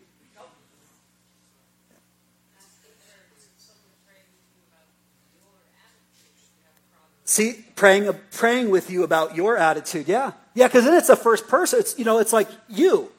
[7.24, 10.08] See, praying, praying with you about your attitude.
[10.08, 10.32] Yeah.
[10.54, 11.78] Yeah, because then it's the first person.
[11.78, 13.12] It's, you know, it's like you.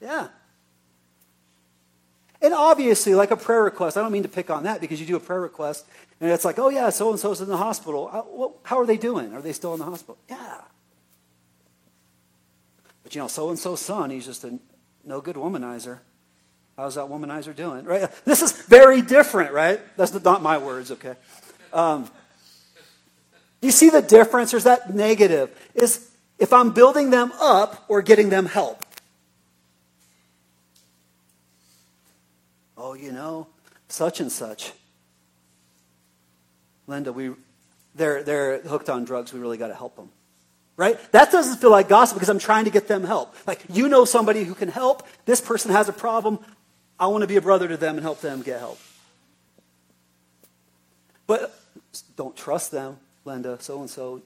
[0.00, 0.26] Yeah.
[2.42, 5.06] And obviously, like a prayer request, I don't mean to pick on that because you
[5.06, 5.86] do a prayer request
[6.20, 8.10] and it's like, oh, yeah, so and so's in the hospital.
[8.12, 9.32] Uh, how are they doing?
[9.34, 10.18] Are they still in the hospital?
[10.28, 10.62] Yeah.
[13.08, 14.58] But you know, so and so's son, he's just a
[15.02, 16.00] no good womanizer.
[16.76, 17.86] How's that womanizer doing?
[17.86, 18.06] Right?
[18.26, 19.80] This is very different, right?
[19.96, 21.14] That's not my words, okay?
[21.72, 22.10] Um,
[23.62, 24.50] you see the difference?
[24.50, 25.48] There's that negative.
[25.74, 28.84] Is if I'm building them up or getting them help.
[32.76, 33.46] Oh, you know,
[33.88, 34.72] such and such.
[36.86, 37.30] Linda, we,
[37.94, 39.32] they're, they're hooked on drugs.
[39.32, 40.10] We really got to help them.
[40.78, 40.96] Right?
[41.10, 43.34] That doesn't feel like gossip because I'm trying to get them help.
[43.48, 45.04] Like, you know somebody who can help.
[45.24, 46.38] This person has a problem.
[47.00, 48.78] I want to be a brother to them and help them get help.
[51.26, 51.52] But
[52.16, 52.96] don't trust them.
[53.24, 54.22] Linda, so and so,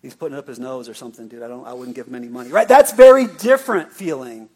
[0.00, 1.42] he's putting up his nose or something, dude.
[1.42, 1.66] I don't.
[1.66, 2.48] I wouldn't give him any money.
[2.48, 2.66] Right?
[2.66, 4.48] That's very different feeling.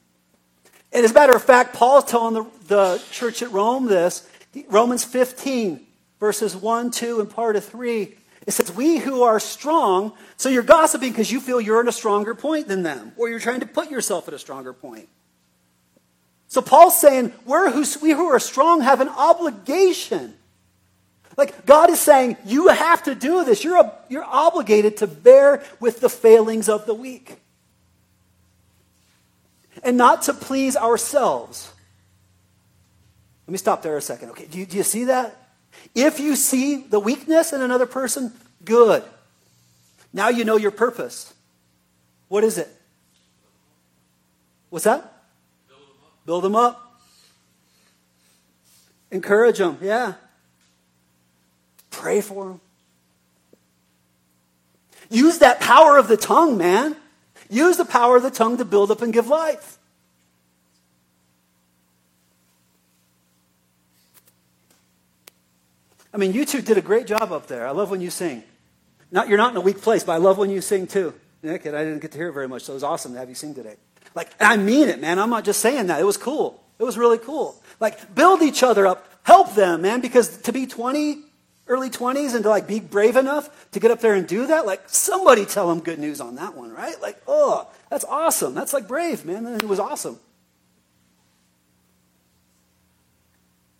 [0.95, 4.27] And as a matter of fact, Paul's telling the, the church at Rome this.
[4.71, 5.87] Romans 15,
[6.19, 8.15] verses 1, 2, and part of 3.
[8.49, 11.93] It says, We who are strong, so you're gossiping because you feel you're in a
[11.93, 15.07] stronger point than them, or you're trying to put yourself at a stronger point.
[16.47, 20.33] So Paul's saying, we're who, we who are strong have an obligation.
[21.37, 23.63] Like God is saying, you have to do this.
[23.63, 27.37] You're, a, you're obligated to bear with the failings of the weak.
[29.83, 31.71] And not to please ourselves.
[33.47, 34.31] Let me stop there a second.
[34.31, 35.48] Okay, do you, do you see that?
[35.95, 38.33] If you see the weakness in another person,
[38.65, 39.03] good.
[40.13, 41.33] Now you know your purpose.
[42.29, 42.69] What is it?
[44.71, 45.23] What's that?
[46.27, 47.01] Build them up.
[49.11, 50.15] Encourage them, yeah.
[51.91, 52.61] Pray for them.
[55.11, 56.97] Use that power of the tongue, man.
[57.49, 59.78] Use the power of the tongue to build up and give life.
[66.13, 67.67] I mean, you two did a great job up there.
[67.67, 68.43] I love when you sing.
[69.11, 71.15] Not, you're not in a weak place, but I love when you sing too.
[71.43, 73.29] Nick, and I didn't get to hear very much, so it was awesome to have
[73.29, 73.77] you sing today.
[74.15, 75.19] Like, I mean it, man.
[75.19, 76.01] I'm not just saying that.
[76.01, 76.63] It was cool.
[76.79, 77.61] It was really cool.
[77.81, 79.09] Like, build each other up.
[79.23, 81.19] Help them, man, because to be 20,
[81.67, 84.67] early 20s, and to like be brave enough to get up there and do that,
[84.67, 87.01] like, somebody tell them good news on that one, right?
[87.01, 88.55] Like, oh, that's awesome.
[88.55, 89.47] That's like brave, man.
[89.47, 90.19] It was awesome.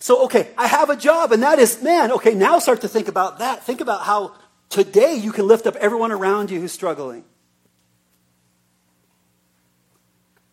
[0.01, 3.09] So, okay, I have a job, and that is, man, okay, now start to think
[3.09, 3.65] about that.
[3.65, 4.33] Think about how
[4.69, 7.25] today you can lift up everyone around you who's struggling.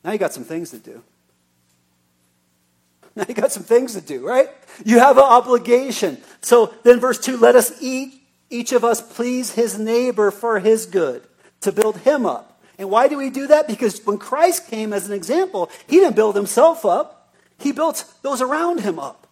[0.04, 1.02] Now you got some things to do.
[3.18, 4.50] Now you got some things to do, right?
[4.84, 6.18] You have an obligation.
[6.42, 10.86] So then, verse 2 let us eat, each of us please his neighbor for his
[10.86, 11.24] good,
[11.62, 12.62] to build him up.
[12.78, 13.70] And why do we do that?
[13.70, 18.42] Because when Christ came as an example, he didn't build himself up, he built those
[18.42, 19.25] around him up.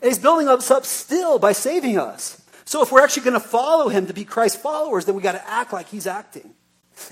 [0.00, 2.40] And he's building us up still by saving us.
[2.64, 5.32] So if we're actually going to follow him to be Christ's followers, then we got
[5.32, 6.54] to act like he's acting.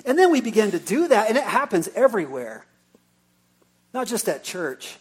[0.04, 2.64] And then we begin to do that, and it happens everywhere,
[3.92, 4.96] not just at church.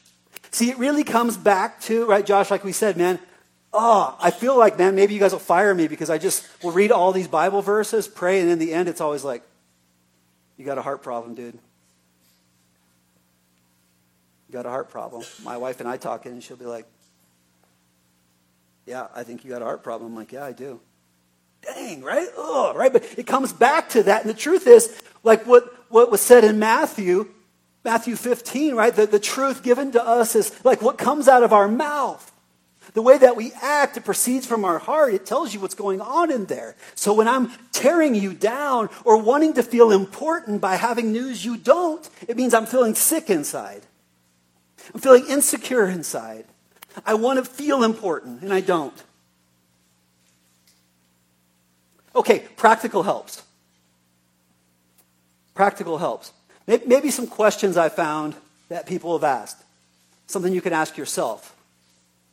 [0.51, 3.19] See, it really comes back to, right, Josh, like we said, man,
[3.73, 6.71] oh, I feel like, man, maybe you guys will fire me because I just will
[6.71, 9.43] read all these Bible verses, pray, and in the end, it's always like,
[10.57, 11.53] you got a heart problem, dude.
[14.47, 15.23] You got a heart problem.
[15.43, 16.85] My wife and I talking, and she'll be like,
[18.87, 20.11] yeah, I think you got a heart problem.
[20.11, 20.79] I'm like, yeah, I do.
[21.61, 22.27] Dang, right?
[22.37, 22.91] Oh, right?
[22.91, 24.21] But it comes back to that.
[24.21, 27.27] And the truth is, like what, what was said in Matthew,
[27.83, 28.95] Matthew 15, right?
[28.95, 32.31] The, the truth given to us is like what comes out of our mouth.
[32.93, 35.13] The way that we act, it proceeds from our heart.
[35.13, 36.77] It tells you what's going on in there.
[36.95, 41.57] So when I'm tearing you down or wanting to feel important by having news you
[41.57, 43.81] don't, it means I'm feeling sick inside.
[44.93, 46.45] I'm feeling insecure inside.
[47.05, 48.93] I want to feel important, and I don't.
[52.15, 53.43] Okay, practical helps.
[55.53, 56.31] Practical helps.
[56.65, 58.35] Maybe some questions I found
[58.69, 59.63] that people have asked.
[60.27, 61.55] Something you can ask yourself.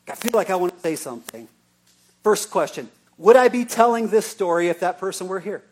[0.08, 1.48] I feel like I want to say something.
[2.22, 5.62] First question Would I be telling this story if that person were here?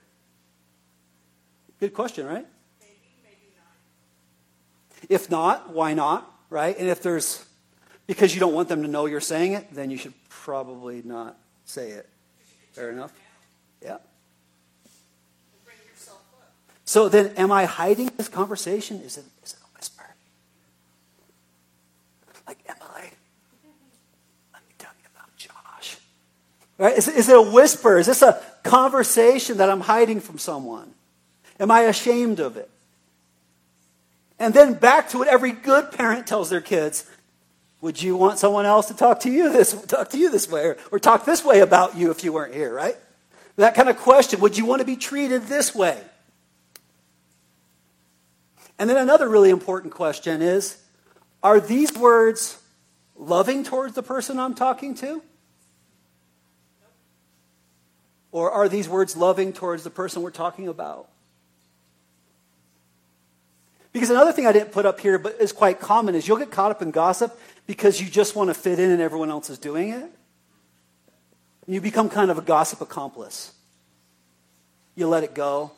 [1.81, 2.46] Good question, right?
[2.81, 2.92] Maybe,
[3.24, 5.07] maybe not.
[5.09, 6.31] If not, why not?
[6.48, 6.78] Right?
[6.78, 7.44] And if there's
[8.12, 11.37] because you don't want them to know you're saying it, then you should probably not
[11.64, 12.09] say it.
[12.72, 13.12] Fair enough?
[13.83, 13.98] Yeah.
[16.85, 19.01] So then, am I hiding this conversation?
[19.01, 20.14] Is it, is it a whisper?
[22.46, 23.11] Like, Emily,
[24.53, 25.96] let me tell you about Josh.
[26.77, 26.96] Right?
[26.98, 27.96] Is, is it a whisper?
[27.98, 30.92] Is this a conversation that I'm hiding from someone?
[31.59, 32.68] Am I ashamed of it?
[34.38, 37.09] And then back to what every good parent tells their kids
[37.83, 40.64] would you want someone else to talk to you this talk to you this way
[40.64, 42.97] or, or talk this way about you if you weren't here, right?
[43.57, 44.40] That kind of question.
[44.40, 46.01] Would you want to be treated this way?
[48.79, 50.83] And then another really important question is
[51.42, 52.62] Are these words
[53.16, 55.23] loving towards the person I'm talking to?
[58.31, 61.09] Or are these words loving towards the person we're talking about?
[63.93, 66.51] Because another thing I didn't put up here, but is quite common, is you'll get
[66.51, 69.59] caught up in gossip because you just want to fit in and everyone else is
[69.59, 70.11] doing it.
[71.66, 73.53] You become kind of a gossip accomplice.
[74.97, 75.72] You let it go.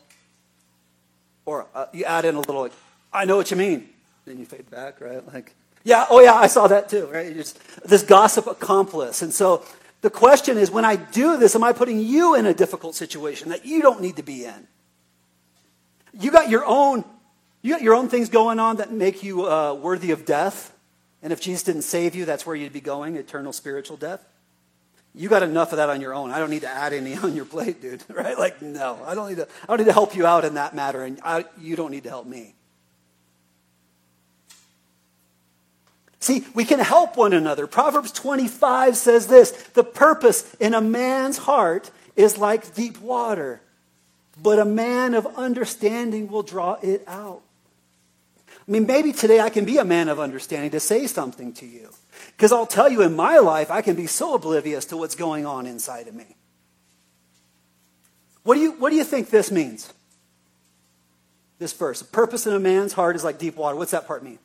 [1.44, 2.72] Or uh, you add in a little, like,
[3.12, 3.88] I know what you mean.
[4.24, 5.26] Then you fade back, right?
[5.32, 7.26] Like, yeah, oh yeah, I saw that too, right?
[7.26, 9.20] You're just this gossip accomplice.
[9.20, 9.62] And so
[10.00, 13.50] the question is when I do this, am I putting you in a difficult situation
[13.50, 14.66] that you don't need to be in?
[16.18, 17.04] You got your own,
[17.64, 20.70] you got your own things going on that make you uh, worthy of death.
[21.22, 24.22] And if Jesus didn't save you, that's where you'd be going eternal spiritual death.
[25.14, 26.30] You got enough of that on your own.
[26.30, 28.04] I don't need to add any on your plate, dude.
[28.14, 28.38] Right?
[28.38, 29.48] Like, no, I don't need to.
[29.62, 32.02] I don't need to help you out in that matter, and I, you don't need
[32.02, 32.54] to help me.
[36.20, 37.66] See, we can help one another.
[37.66, 43.62] Proverbs 25 says this The purpose in a man's heart is like deep water,
[44.42, 47.40] but a man of understanding will draw it out.
[48.66, 51.66] I mean, maybe today I can be a man of understanding to say something to
[51.66, 51.90] you.
[52.36, 55.44] Because I'll tell you, in my life, I can be so oblivious to what's going
[55.44, 56.36] on inside of me.
[58.42, 59.92] What do you, what do you think this means?
[61.58, 62.02] This verse.
[62.02, 63.76] Purpose in a man's heart is like deep water.
[63.76, 64.38] What's that part mean?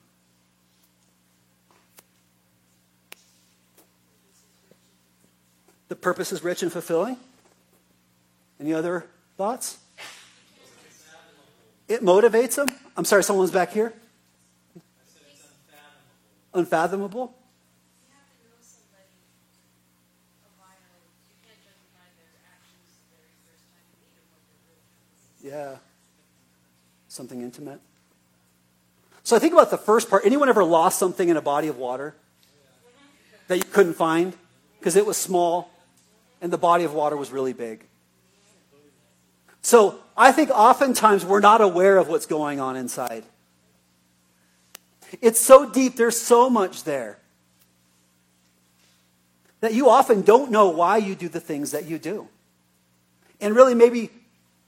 [5.88, 7.18] The purpose is rich and fulfilling.
[8.60, 9.06] Any other
[9.38, 9.80] thoughts?
[11.88, 12.68] It motivates them.
[12.96, 13.94] I'm sorry, someone's back here.
[16.60, 17.34] Unfathomable.
[25.42, 25.78] Yeah.
[27.08, 27.80] Something intimate.
[29.24, 30.26] So I think about the first part.
[30.26, 32.14] Anyone ever lost something in a body of water
[33.48, 34.34] that you couldn't find
[34.80, 35.72] because it was small
[36.42, 37.86] and the body of water was really big?
[39.62, 43.24] So I think oftentimes we're not aware of what's going on inside.
[45.22, 47.18] It's so deep, there's so much there
[49.62, 52.28] that you often don't know why you do the things that you do.
[53.42, 54.10] And really, maybe,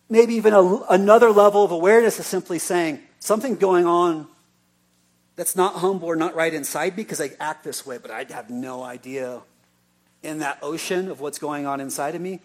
[0.09, 4.27] maybe even a, another level of awareness is simply saying something going on
[5.35, 8.25] that's not humble or not right inside me because I act this way, but I
[8.29, 9.41] have no idea
[10.23, 12.39] in that ocean of what's going on inside of me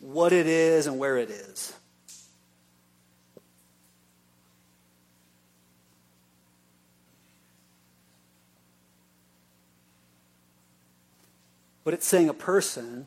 [0.00, 1.74] what it is and where it is.
[11.88, 13.06] But it's saying a person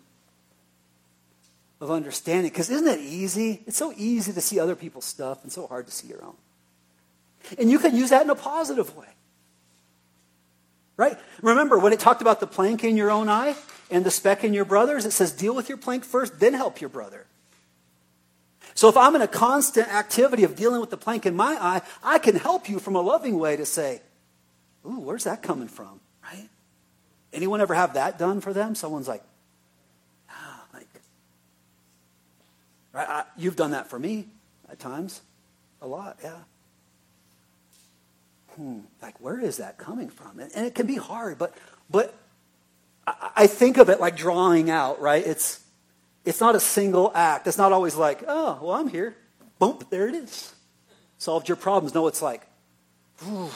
[1.80, 2.50] of understanding.
[2.50, 3.62] Because isn't that easy?
[3.68, 6.34] It's so easy to see other people's stuff and so hard to see your own.
[7.60, 9.06] And you can use that in a positive way.
[10.98, 11.16] Right?
[11.44, 13.56] Remember, when it talked about the plank in your own eye
[13.92, 16.82] and the speck in your brother's, it says deal with your plank first, then help
[16.82, 17.28] your brother.
[18.74, 21.84] So if I'm in a constant activity of dealing with the plank in my eye,
[22.02, 24.02] I can help you from a loving way to say,
[24.88, 26.00] Ooh, where's that coming from?
[27.34, 28.76] Anyone ever have that done for them?
[28.76, 29.24] Someone's like,
[30.30, 30.88] ah, like,
[32.94, 33.08] right?
[33.08, 34.28] I, you've done that for me
[34.70, 35.22] at times,
[35.82, 36.38] a lot, yeah.
[38.56, 40.40] Hmm, like, where is that coming from?
[40.40, 41.56] And, and it can be hard, but,
[41.90, 42.14] but
[43.08, 45.26] I, I think of it like drawing out, right?
[45.26, 45.64] It's,
[46.26, 47.48] it's not a single act.
[47.48, 49.16] It's not always like, oh, well, I'm here.
[49.58, 50.54] Boom, there it is.
[51.18, 51.94] Solved your problems.
[51.94, 52.42] No, it's like,
[53.20, 53.50] whew,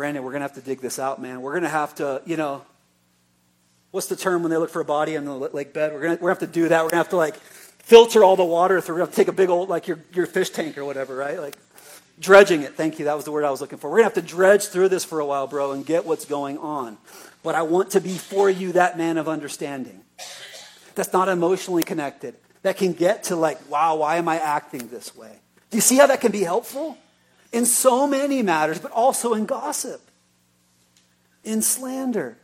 [0.00, 1.42] Brandon, we're going to have to dig this out, man.
[1.42, 2.62] We're going to have to, you know,
[3.90, 5.92] what's the term when they look for a body in the lake bed?
[5.92, 6.78] We're going to, we're to have to do that.
[6.84, 8.94] We're going to have to, like, filter all the water through.
[8.94, 11.38] We're going to take a big old, like, your, your fish tank or whatever, right?
[11.38, 11.54] Like,
[12.18, 12.76] dredging it.
[12.76, 13.04] Thank you.
[13.04, 13.90] That was the word I was looking for.
[13.90, 16.24] We're going to have to dredge through this for a while, bro, and get what's
[16.24, 16.96] going on.
[17.42, 20.00] But I want to be for you that man of understanding
[20.94, 25.14] that's not emotionally connected, that can get to, like, wow, why am I acting this
[25.14, 25.40] way?
[25.70, 26.96] Do you see how that can be helpful?
[27.52, 30.00] In so many matters, but also in gossip,
[31.44, 32.36] in slander.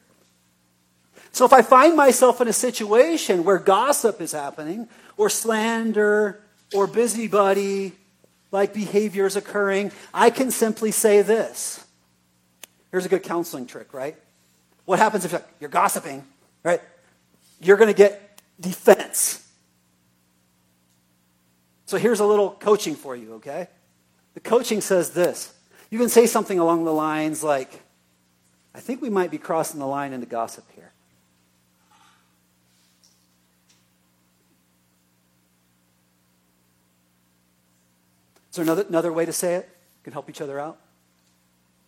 [1.32, 6.40] So if I find myself in a situation where gossip is happening, or slander,
[6.74, 7.92] or busybody
[8.52, 11.84] like behavior is occurring, I can simply say this.
[12.90, 14.16] Here's a good counseling trick, right?
[14.86, 16.24] What happens if you're gossiping,
[16.62, 16.80] right?
[17.60, 19.46] You're going to get defense.
[21.86, 23.68] So here's a little coaching for you, okay?
[24.36, 25.54] The coaching says this.
[25.88, 27.80] You can say something along the lines like,
[28.74, 30.92] I think we might be crossing the line into gossip here.
[38.50, 39.70] Is there another, another way to say it?
[40.04, 40.76] Can help each other out?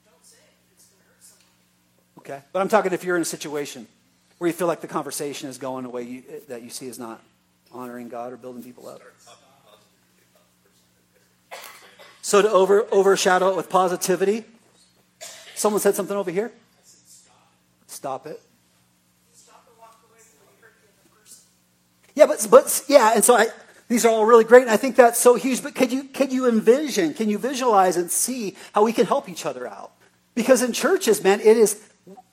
[0.07, 0.73] Don't say it.
[0.75, 0.87] It's
[1.27, 2.21] hurt.
[2.21, 2.43] Okay.
[2.51, 3.87] But I'm talking if you're in a situation
[4.39, 6.99] where you feel like the conversation is going a way you, that you see is
[6.99, 7.23] not
[7.73, 9.03] honoring God or building people up.
[12.29, 14.45] So to over, overshadow it with positivity,
[15.55, 16.53] someone said something over here.
[17.87, 18.39] Stop it.
[22.15, 23.47] Yeah, but, but yeah, and so I,
[23.89, 25.63] these are all really great, and I think that's so huge.
[25.63, 29.31] But could you could you envision, can you visualize and see how we can help
[29.31, 29.93] each other out?
[30.35, 31.83] Because in churches, man, it is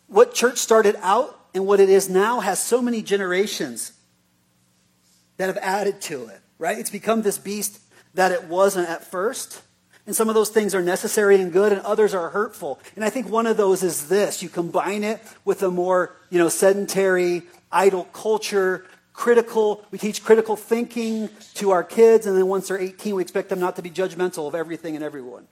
[0.08, 3.93] what church started out and what it is now has so many generations
[5.38, 6.78] that have added to it, right?
[6.78, 7.80] It's become this beast
[8.14, 9.62] that it wasn't at first.
[10.08, 12.80] And some of those things are necessary and good, and others are hurtful.
[12.95, 14.43] And I think one of those is this.
[14.43, 17.41] You combine it with a more, you know, sedentary,
[17.72, 19.84] idle culture, critical.
[19.89, 23.60] We teach critical thinking to our kids, and then once they're 18, we expect them
[23.60, 25.47] not to be judgmental of everything and everyone.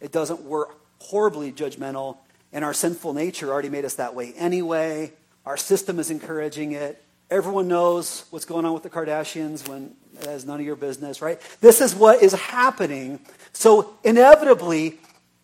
[0.00, 2.18] It doesn't work horribly judgmental,
[2.52, 5.14] and our sinful nature already made us that way anyway.
[5.46, 7.02] Our system is encouraging it.
[7.30, 11.20] Everyone knows what's going on with the Kardashians when it has none of your business,
[11.20, 11.40] right?
[11.60, 13.20] This is what is happening.
[13.52, 14.98] So, inevitably,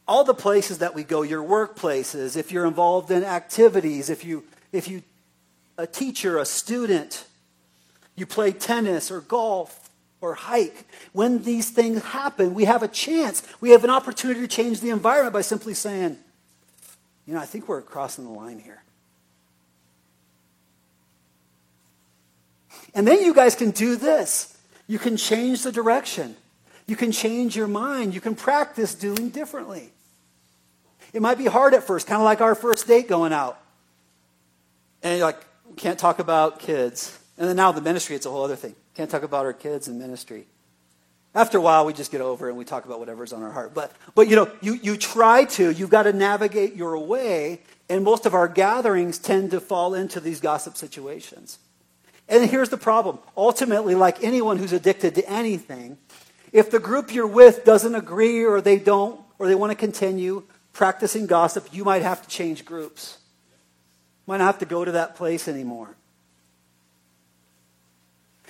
[0.06, 4.44] all the places that we go, your workplaces, if you're involved in activities, if you,
[4.72, 5.02] if you,
[5.78, 7.24] a teacher, a student,
[8.16, 9.90] you play tennis or golf
[10.20, 13.42] or hike, when these things happen, we have a chance.
[13.60, 16.18] We have an opportunity to change the environment by simply saying,
[17.26, 18.82] you know, I think we're crossing the line here.
[22.94, 24.56] And then you guys can do this.
[24.90, 26.34] You can change the direction.
[26.88, 28.12] You can change your mind.
[28.12, 29.92] You can practice doing differently.
[31.12, 33.56] It might be hard at first, kind of like our first date going out.
[35.04, 35.38] And you're like,
[35.76, 37.16] can't talk about kids.
[37.38, 38.74] And then now the ministry, it's a whole other thing.
[38.96, 40.46] Can't talk about our kids and ministry.
[41.36, 43.72] After a while, we just get over and we talk about whatever's on our heart.
[43.72, 48.02] But, but you know, you, you try to, you've got to navigate your way, and
[48.02, 51.60] most of our gatherings tend to fall into these gossip situations.
[52.30, 53.18] And here's the problem.
[53.36, 55.98] Ultimately, like anyone who's addicted to anything,
[56.52, 60.44] if the group you're with doesn't agree or they don't, or they want to continue
[60.72, 63.18] practicing gossip, you might have to change groups.
[64.26, 65.96] Might not have to go to that place anymore.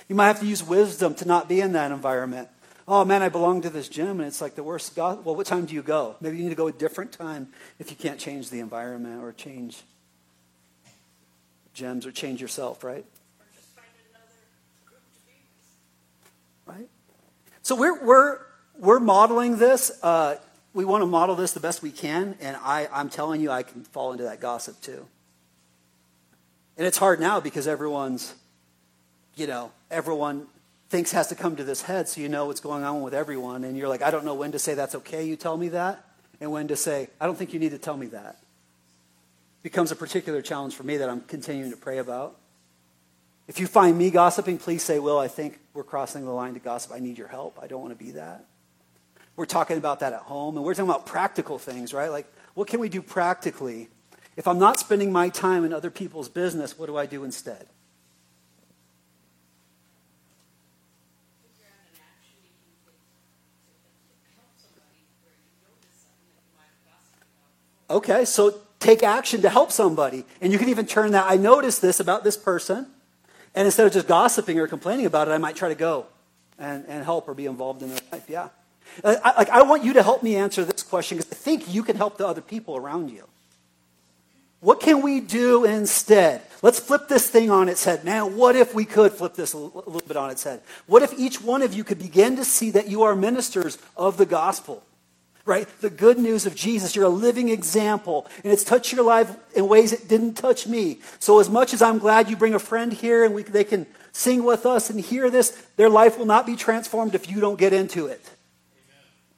[0.07, 2.49] You might have to use wisdom to not be in that environment.
[2.87, 4.95] Oh man, I belong to this gym and it's like the worst.
[4.95, 6.17] God, well, what time do you go?
[6.19, 7.47] Maybe you need to go a different time
[7.79, 9.81] if you can't change the environment or change
[11.75, 13.05] gyms or change yourself, right?
[16.71, 16.89] Right?
[17.61, 18.39] So we're, we're,
[18.77, 19.91] we're modeling this.
[20.01, 20.37] Uh,
[20.73, 23.63] we want to model this the best we can, and I, I'm telling you, I
[23.63, 25.05] can fall into that gossip too.
[26.77, 28.33] And it's hard now because everyone's,
[29.35, 30.47] you know, everyone
[30.89, 33.63] thinks has to come to this head so you know what's going on with everyone.
[33.63, 36.03] And you're like, I don't know when to say that's okay, you tell me that,
[36.39, 38.37] and when to say, I don't think you need to tell me that.
[39.61, 42.37] Becomes a particular challenge for me that I'm continuing to pray about.
[43.47, 46.59] If you find me gossiping, please say, Will, I think we're crossing the line to
[46.59, 46.91] gossip.
[46.93, 47.57] I need your help.
[47.61, 48.45] I don't want to be that.
[49.35, 52.11] We're talking about that at home, and we're talking about practical things, right?
[52.11, 53.89] Like, what can we do practically?
[54.35, 57.67] If I'm not spending my time in other people's business, what do I do instead?
[67.89, 70.25] Okay, so take action to help somebody.
[70.39, 71.25] And you can even turn that.
[71.29, 72.87] I noticed this about this person.
[73.53, 76.05] And instead of just gossiping or complaining about it, I might try to go
[76.57, 78.29] and, and help or be involved in their life.
[78.29, 78.49] Yeah.
[79.03, 81.73] Uh, I, like, I want you to help me answer this question because I think
[81.73, 83.25] you can help the other people around you.
[84.61, 86.41] What can we do instead?
[86.61, 88.05] Let's flip this thing on its head.
[88.05, 90.61] Man, what if we could flip this a little bit on its head?
[90.85, 94.17] What if each one of you could begin to see that you are ministers of
[94.17, 94.83] the gospel?
[95.45, 95.67] Right?
[95.81, 96.95] The good news of Jesus.
[96.95, 100.99] You're a living example, and it's touched your life in ways it didn't touch me.
[101.19, 103.85] So, as much as I'm glad you bring a friend here and we, they can
[104.11, 107.57] sing with us and hear this, their life will not be transformed if you don't
[107.57, 108.23] get into it.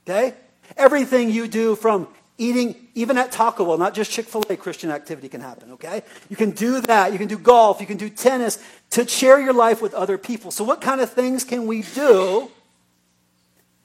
[0.05, 0.33] Okay?
[0.77, 4.89] Everything you do from eating, even at Taco Bell, not just Chick fil A, Christian
[4.89, 6.03] activity can happen, okay?
[6.29, 7.11] You can do that.
[7.11, 7.79] You can do golf.
[7.79, 10.51] You can do tennis to share your life with other people.
[10.51, 12.49] So, what kind of things can we do?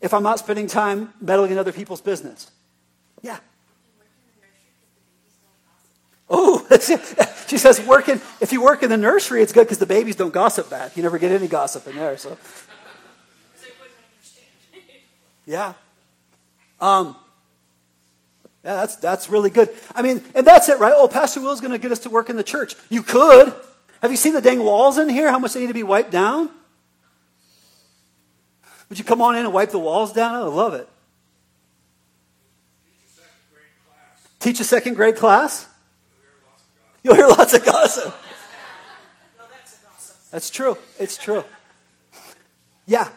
[0.00, 2.50] If I'm not spending time meddling in other people's business?
[3.22, 3.38] Yeah.
[6.30, 6.66] Oh,
[7.48, 10.32] she says, working, if you work in the nursery, it's good because the babies don't
[10.32, 10.92] gossip bad.
[10.94, 12.18] You never get any gossip in there.
[12.18, 12.36] So,
[15.46, 15.72] yeah.
[16.80, 17.16] Um,
[18.62, 19.70] yeah, that's, that's really good.
[19.94, 20.92] I mean, and that's it, right?
[20.94, 22.74] Oh, Pastor Will's going to get us to work in the church.
[22.90, 23.54] You could.
[24.02, 25.30] Have you seen the dang walls in here?
[25.30, 26.50] How much they need to be wiped down?
[28.88, 30.34] Would you come on in and wipe the walls down?
[30.34, 30.88] I love it.
[34.40, 35.68] Teach a second grade class?
[37.02, 38.14] You'll hear lots of gossip.
[40.30, 40.76] That's true.
[40.98, 41.44] It's true.
[42.86, 43.08] Yeah.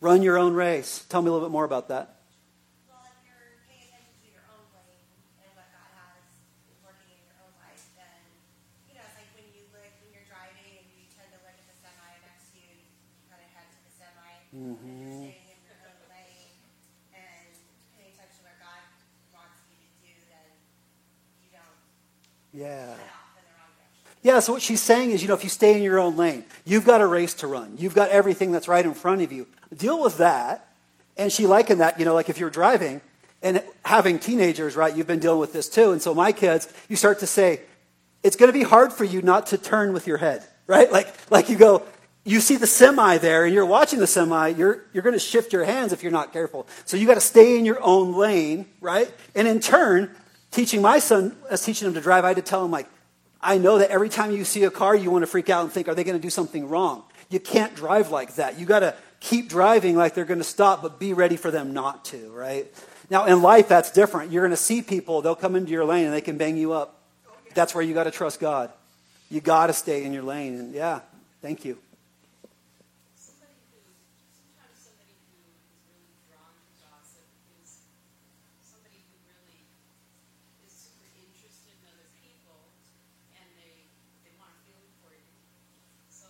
[0.00, 1.04] Run your own race.
[1.08, 2.13] Tell me a little bit more about that.
[22.54, 22.94] Yeah.
[24.22, 26.44] Yeah, so what she's saying is, you know, if you stay in your own lane,
[26.64, 27.74] you've got a race to run.
[27.78, 29.46] You've got everything that's right in front of you.
[29.76, 30.70] Deal with that.
[31.16, 33.02] And she likened that, you know, like if you're driving
[33.42, 35.92] and having teenagers, right, you've been dealing with this too.
[35.92, 37.60] And so my kids, you start to say,
[38.22, 40.90] it's going to be hard for you not to turn with your head, right?
[40.90, 41.82] Like, like you go,
[42.24, 45.52] you see the semi there and you're watching the semi, you're, you're going to shift
[45.52, 46.66] your hands if you're not careful.
[46.86, 49.12] So you got to stay in your own lane, right?
[49.34, 50.16] And in turn,
[50.54, 52.88] teaching my son, as teaching him to drive, I had to tell him, like,
[53.40, 55.72] I know that every time you see a car, you want to freak out and
[55.72, 57.02] think, are they going to do something wrong?
[57.28, 58.58] You can't drive like that.
[58.58, 61.74] You got to keep driving like they're going to stop, but be ready for them
[61.74, 62.72] not to, right?
[63.10, 64.32] Now, in life, that's different.
[64.32, 66.72] You're going to see people, they'll come into your lane and they can bang you
[66.72, 67.02] up.
[67.54, 68.70] That's where you got to trust God.
[69.30, 70.58] You got to stay in your lane.
[70.58, 71.00] And yeah,
[71.42, 71.78] thank you.
[73.14, 73.78] Somebody who,
[74.32, 77.28] sometimes somebody who is really drawn to gossip
[77.62, 77.86] is
[78.64, 79.64] somebody who really
[80.66, 82.58] is super interested in other people
[83.38, 83.86] and they,
[84.26, 85.30] they want to feel important.
[86.10, 86.26] So,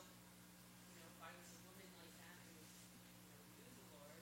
[0.93, 4.20] you know, if I was a woman like that who, you know, knew the Lord,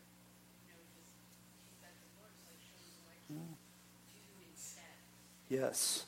[0.65, 1.19] you know, just
[1.67, 4.97] keep that to the Lord so I show you what I can do instead.
[5.53, 6.07] Yes.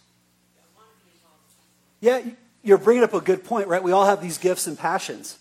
[2.01, 2.23] Yeah,
[2.63, 3.83] you're bringing up a good point, right?
[3.83, 5.39] We all have these gifts and passions.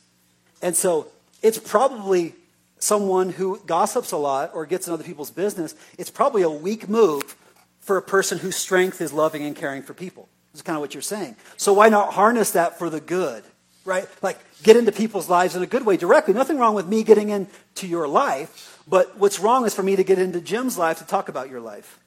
[0.61, 1.07] And so
[1.41, 2.35] it's probably
[2.79, 5.73] someone who gossips a lot or gets in other people's business.
[5.97, 7.37] It's probably a weak move
[7.79, 10.27] for a person whose strength is loving and caring for people.
[10.51, 11.37] That's kind of what you're saying.
[11.55, 13.45] So why not harness that for the good,
[13.85, 14.05] right?
[14.21, 16.33] Like get into people's lives in a good way directly.
[16.33, 20.03] Nothing wrong with me getting into your life, but what's wrong is for me to
[20.03, 21.99] get into Jim's life to talk about your life.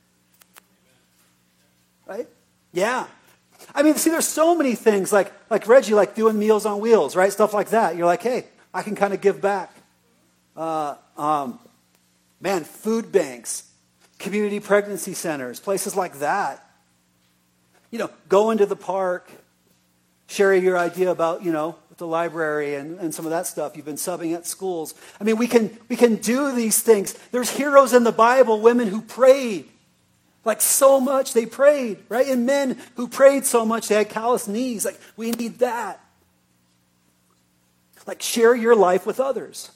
[2.07, 2.29] Right?
[2.73, 3.07] Yeah.
[3.75, 7.17] I mean, see, there's so many things like, like Reggie, like doing Meals on Wheels,
[7.17, 7.33] right?
[7.33, 7.97] Stuff like that.
[7.97, 9.75] You're like, hey, I can kind of give back.
[10.57, 11.59] Uh, um,
[12.41, 13.71] man, food banks,
[14.19, 16.63] community pregnancy centers, places like that.
[17.91, 19.31] You know, go into the park,
[20.29, 23.75] share your idea about, you know, the library and, and some of that stuff.
[23.75, 24.95] You've been subbing at schools.
[25.21, 27.15] I mean, we can, we can do these things.
[27.33, 29.67] There's heroes in the Bible, women who prayed.
[30.47, 32.29] Like so much they prayed, right?
[32.29, 34.85] And men who prayed so much they had calloused knees.
[34.85, 36.01] Like we need that.
[38.07, 39.73] Like share your life with others.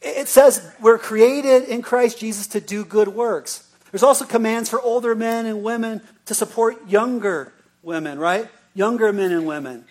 [0.00, 3.68] It says we're created in Christ Jesus to do good works.
[3.90, 7.52] There's also commands for older men and women to support younger
[7.82, 8.48] women, right?
[8.74, 9.86] Younger men and women.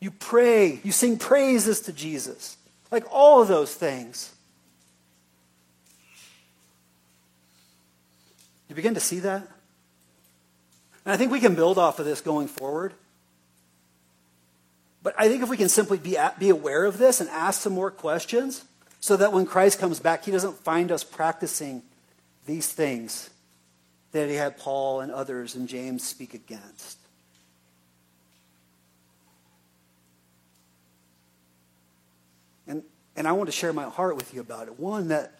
[0.00, 2.58] You pray, you sing praises to Jesus.
[2.90, 4.34] Like all of those things.
[8.68, 9.42] You begin to see that?
[11.04, 12.92] And I think we can build off of this going forward.
[15.02, 17.72] But I think if we can simply be, be aware of this and ask some
[17.72, 18.64] more questions,
[19.00, 21.82] so that when Christ comes back, he doesn't find us practicing
[22.46, 23.30] these things
[24.12, 26.98] that he had Paul and others and James speak against.
[32.66, 32.82] And,
[33.16, 34.80] and I want to share my heart with you about it.
[34.80, 35.37] One, that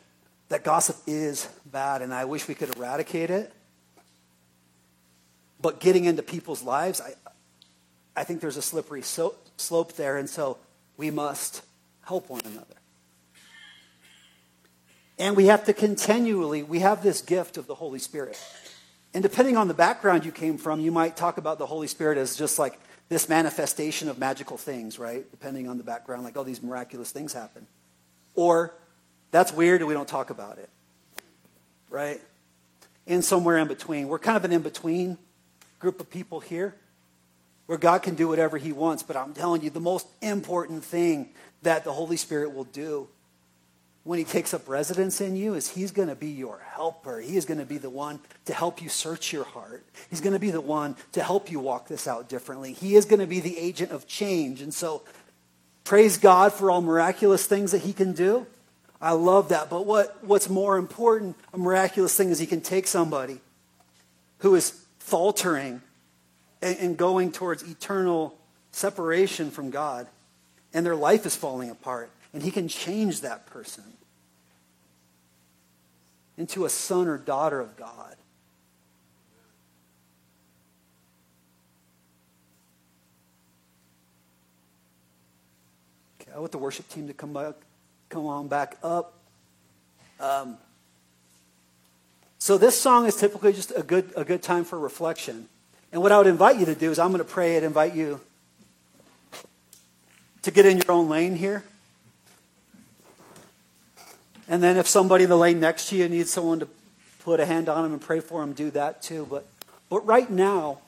[0.49, 3.53] that gossip is bad, and I wish we could eradicate it.
[5.61, 7.14] But getting into people's lives, I,
[8.16, 10.59] I think there's a slippery so, slope there, and so
[10.96, 11.62] we must
[12.03, 12.64] help one another.
[15.18, 18.38] And we have to continually, we have this gift of the Holy Spirit.
[19.12, 22.18] And depending on the background you came from, you might talk about the Holy Spirit
[22.18, 22.78] as just like
[23.09, 25.28] this manifestation of magical things, right?
[25.30, 27.66] Depending on the background, like, oh, these miraculous things happen.
[28.34, 28.74] Or
[29.30, 30.68] that's weird and we don't talk about it.
[31.90, 32.20] Right?
[33.06, 34.08] And somewhere in between.
[34.08, 35.18] We're kind of an in between
[35.78, 36.74] group of people here
[37.66, 39.02] where God can do whatever He wants.
[39.02, 41.28] But I'm telling you, the most important thing
[41.62, 43.08] that the Holy Spirit will do
[44.04, 47.20] when He takes up residence in you is He's going to be your helper.
[47.20, 49.84] He is going to be the one to help you search your heart.
[50.08, 52.72] He's going to be the one to help you walk this out differently.
[52.72, 54.62] He is going to be the agent of change.
[54.62, 55.02] And so,
[55.84, 58.46] praise God for all miraculous things that He can do.
[59.01, 59.70] I love that.
[59.70, 63.40] But what, what's more important, a miraculous thing, is he can take somebody
[64.38, 65.82] who is faltering
[66.61, 68.36] and, and going towards eternal
[68.72, 70.07] separation from God,
[70.74, 73.84] and their life is falling apart, and he can change that person
[76.36, 78.16] into a son or daughter of God.
[86.20, 87.55] Okay, I want the worship team to come back
[88.09, 89.14] come on back up.
[90.20, 90.59] Um,
[92.38, 95.48] so this song is typically just a good, a good time for reflection.
[95.92, 97.94] And what I would invite you to do is I'm going to pray and invite
[97.94, 98.20] you
[100.42, 101.64] to get in your own lane here.
[104.48, 106.68] And then if somebody in the lane next to you needs someone to
[107.20, 109.26] put a hand on them and pray for them, do that too.
[109.28, 109.46] But,
[109.90, 110.78] but right now,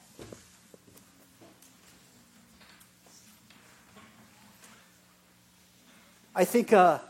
[6.34, 7.00] I think uh,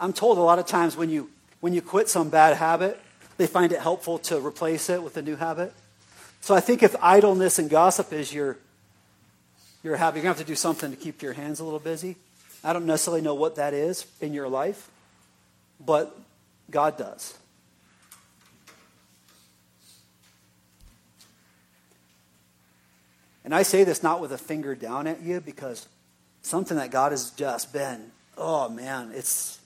[0.00, 1.28] I'm told a lot of times when you,
[1.60, 2.98] when you quit some bad habit,
[3.36, 5.74] they find it helpful to replace it with a new habit.
[6.40, 8.56] So I think if idleness and gossip is your,
[9.82, 10.16] you're happy.
[10.16, 12.16] You're going to have to do something to keep your hands a little busy.
[12.64, 14.88] I don't necessarily know what that is in your life,
[15.78, 16.18] but
[16.70, 17.36] God does.
[23.44, 25.86] And I say this not with a finger down at you because
[26.42, 29.59] something that God has just been, oh man, it's.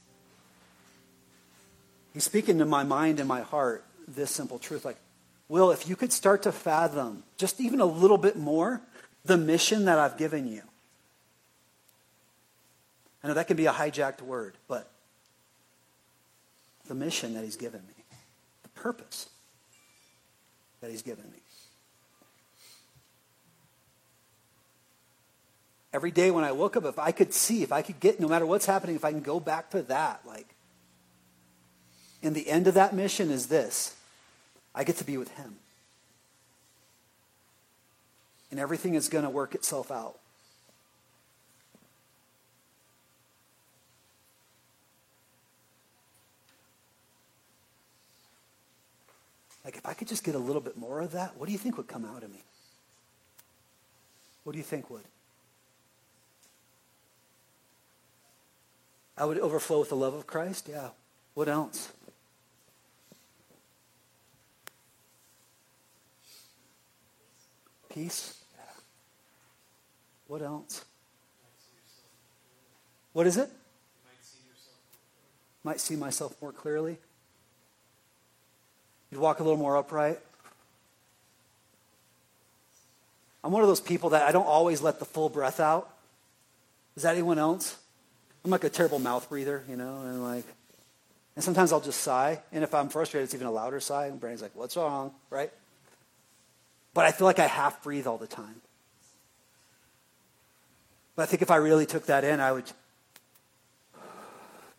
[2.15, 4.85] He's speaking to my mind and my heart this simple truth.
[4.85, 4.97] Like,
[5.49, 8.81] Will, if you could start to fathom just even a little bit more
[9.25, 10.63] the mission that I've given you.
[13.23, 14.91] I know that can be a hijacked word, but
[16.87, 18.05] the mission that He's given me,
[18.63, 19.29] the purpose
[20.81, 21.39] that He's given me.
[25.93, 28.27] Every day when I woke up, if I could see, if I could get, no
[28.29, 30.54] matter what's happening, if I can go back to that, like,
[32.25, 33.95] and the end of that mission is this
[34.75, 35.57] I get to be with Him.
[38.51, 40.17] And everything is going to work itself out.
[49.65, 51.59] Like, if I could just get a little bit more of that, what do you
[51.59, 52.43] think would come out of me?
[54.45, 55.05] What do you think would?
[59.17, 60.69] I would overflow with the love of Christ?
[60.71, 60.89] Yeah.
[61.35, 61.93] What else?
[67.95, 68.43] Peace?
[70.27, 70.85] What else?
[73.13, 73.49] What is it?
[75.63, 76.99] Might see myself more clearly.
[79.11, 80.19] You'd walk a little more upright.
[83.45, 85.89] I'm one of those people that I don't always let the full breath out.
[86.97, 87.79] Is that anyone else?
[88.45, 90.45] I'm like a terrible mouth breather, you know, and like,
[91.37, 92.41] and sometimes I'll just sigh.
[92.53, 94.07] And if I'm frustrated, it's even a louder sigh.
[94.07, 95.53] And brain's like, what's wrong, right?
[96.95, 98.63] But I feel like I half breathe all the time.
[101.17, 102.71] But I think if I really took that in, I would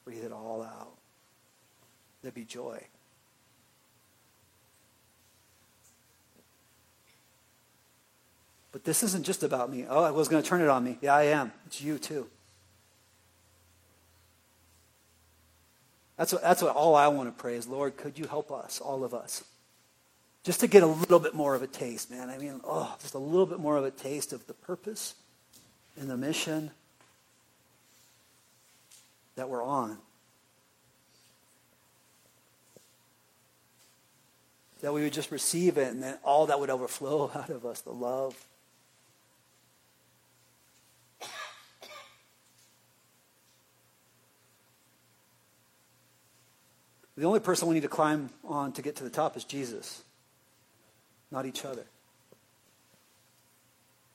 [0.06, 0.94] breathe it all out.
[2.22, 2.82] There'd be joy.
[8.72, 9.86] But this isn't just about me.
[9.88, 10.98] Oh, I was going to turn it on me.
[11.02, 11.52] Yeah, I am.
[11.66, 12.28] It's you too.
[16.18, 18.80] That's what, that's what all I want to pray is, Lord, could you help us,
[18.80, 19.44] all of us,
[20.46, 22.30] just to get a little bit more of a taste, man.
[22.30, 25.16] I mean, oh, just a little bit more of a taste of the purpose
[26.00, 26.70] and the mission
[29.36, 29.98] that we're on.
[34.82, 37.82] That we would just receive it and then all that would overflow out of us,
[37.82, 38.36] the love
[47.18, 50.04] The only person we need to climb on to get to the top is Jesus,
[51.32, 51.86] not each other.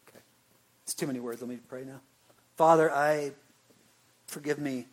[0.09, 0.21] Okay.
[0.85, 1.41] It's too many words.
[1.41, 2.01] Let me pray now.
[2.57, 3.33] Father, I
[4.27, 4.87] forgive me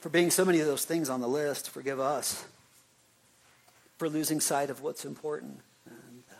[0.00, 1.70] for being so many of those things on the list.
[1.70, 2.44] Forgive us
[3.98, 5.60] for losing sight of what's important.
[5.86, 6.34] And, uh,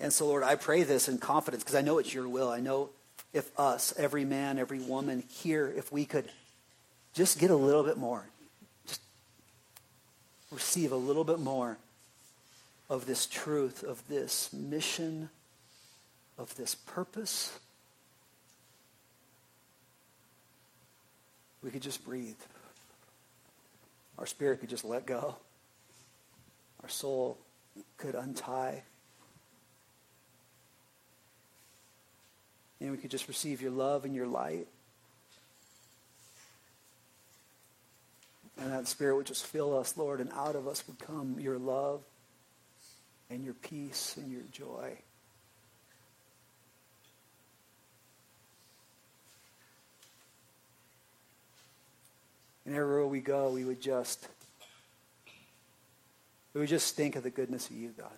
[0.00, 2.48] and so, Lord, I pray this in confidence because I know it's your will.
[2.48, 2.88] I know
[3.34, 6.30] if us, every man, every woman here, if we could
[7.14, 8.24] just get a little bit more,
[8.86, 9.00] just
[10.50, 11.78] receive a little bit more
[12.88, 15.30] of this truth, of this mission,
[16.38, 17.58] of this purpose,
[21.62, 22.34] we could just breathe.
[24.18, 25.36] Our spirit could just let go.
[26.82, 27.38] Our soul
[27.96, 28.82] could untie.
[32.80, 34.66] And we could just receive your love and your light.
[38.60, 41.58] And that Spirit would just fill us, Lord, and out of us would come your
[41.58, 42.02] love
[43.30, 44.98] and your peace and your joy.
[52.66, 54.28] And everywhere we go, we would just
[56.52, 58.10] we would just think of the goodness of you, God.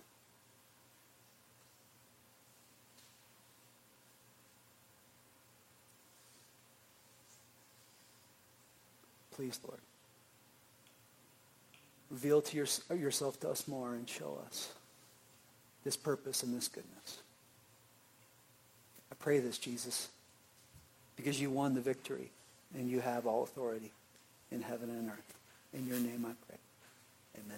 [9.31, 9.79] Please, Lord.
[12.13, 14.71] Reveal to your, yourself to us more and show us
[15.83, 17.17] this purpose and this goodness.
[19.11, 20.09] I pray this, Jesus,
[21.15, 22.29] because you won the victory
[22.75, 23.91] and you have all authority
[24.51, 25.33] in heaven and earth.
[25.73, 26.59] In your name I pray.
[27.43, 27.57] Amen.